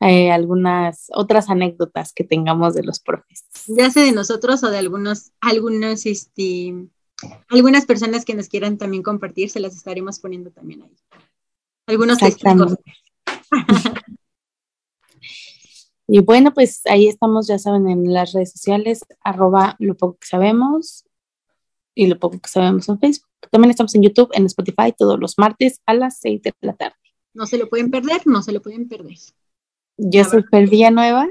eh, 0.00 0.30
algunas 0.30 1.06
otras 1.14 1.48
anécdotas 1.48 2.12
que 2.12 2.22
tengamos 2.22 2.74
de 2.74 2.82
los 2.82 3.00
profes. 3.00 3.46
Ya 3.66 3.90
sea 3.90 4.04
de 4.04 4.12
nosotros 4.12 4.62
o 4.62 4.70
de 4.70 4.76
algunos, 4.76 5.32
algunos 5.40 6.04
este, 6.04 6.74
algunas 7.48 7.86
personas 7.86 8.26
que 8.26 8.34
nos 8.34 8.48
quieran 8.48 8.76
también 8.76 9.02
compartir, 9.02 9.48
se 9.48 9.60
las 9.60 9.74
estaremos 9.74 10.20
poniendo 10.20 10.50
también 10.50 10.82
ahí. 10.82 10.96
Algunos 11.86 12.18
testigos. 12.18 12.76
y 16.08 16.20
bueno, 16.20 16.54
pues 16.54 16.82
ahí 16.86 17.08
estamos, 17.08 17.48
ya 17.48 17.58
saben, 17.58 17.88
en 17.88 18.12
las 18.12 18.32
redes 18.32 18.52
sociales, 18.52 19.04
arroba 19.22 19.76
lo 19.78 19.96
poco 19.96 20.18
que 20.18 20.28
sabemos 20.28 21.04
y 21.94 22.06
lo 22.06 22.18
poco 22.18 22.38
que 22.38 22.48
sabemos 22.48 22.88
en 22.88 22.98
Facebook. 22.98 23.28
También 23.50 23.70
estamos 23.70 23.94
en 23.94 24.02
YouTube, 24.02 24.30
en 24.32 24.46
Spotify, 24.46 24.92
todos 24.96 25.18
los 25.18 25.38
martes 25.38 25.80
a 25.86 25.94
las 25.94 26.18
6 26.20 26.42
de 26.42 26.54
la 26.60 26.74
tarde. 26.74 26.96
No 27.34 27.46
se 27.46 27.58
lo 27.58 27.68
pueden 27.68 27.90
perder, 27.90 28.22
no 28.26 28.42
se 28.42 28.52
lo 28.52 28.62
pueden 28.62 28.88
perder. 28.88 29.18
Yo 29.96 30.24
soy 30.24 30.42
Fer 30.44 30.70
Nueva. 30.92 31.28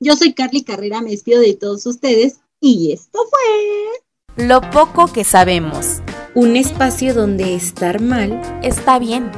Yo 0.00 0.16
soy 0.16 0.32
Carly 0.32 0.64
Carrera, 0.64 1.00
me 1.00 1.10
despido 1.10 1.40
de 1.40 1.54
todos 1.54 1.86
ustedes 1.86 2.40
y 2.60 2.92
esto 2.92 3.20
fue... 3.30 4.46
Lo 4.46 4.60
poco 4.70 5.12
que 5.12 5.22
sabemos. 5.22 6.00
Un 6.34 6.56
espacio 6.56 7.14
donde 7.14 7.54
estar 7.54 8.00
mal 8.00 8.40
está 8.62 8.98
bien. 8.98 9.30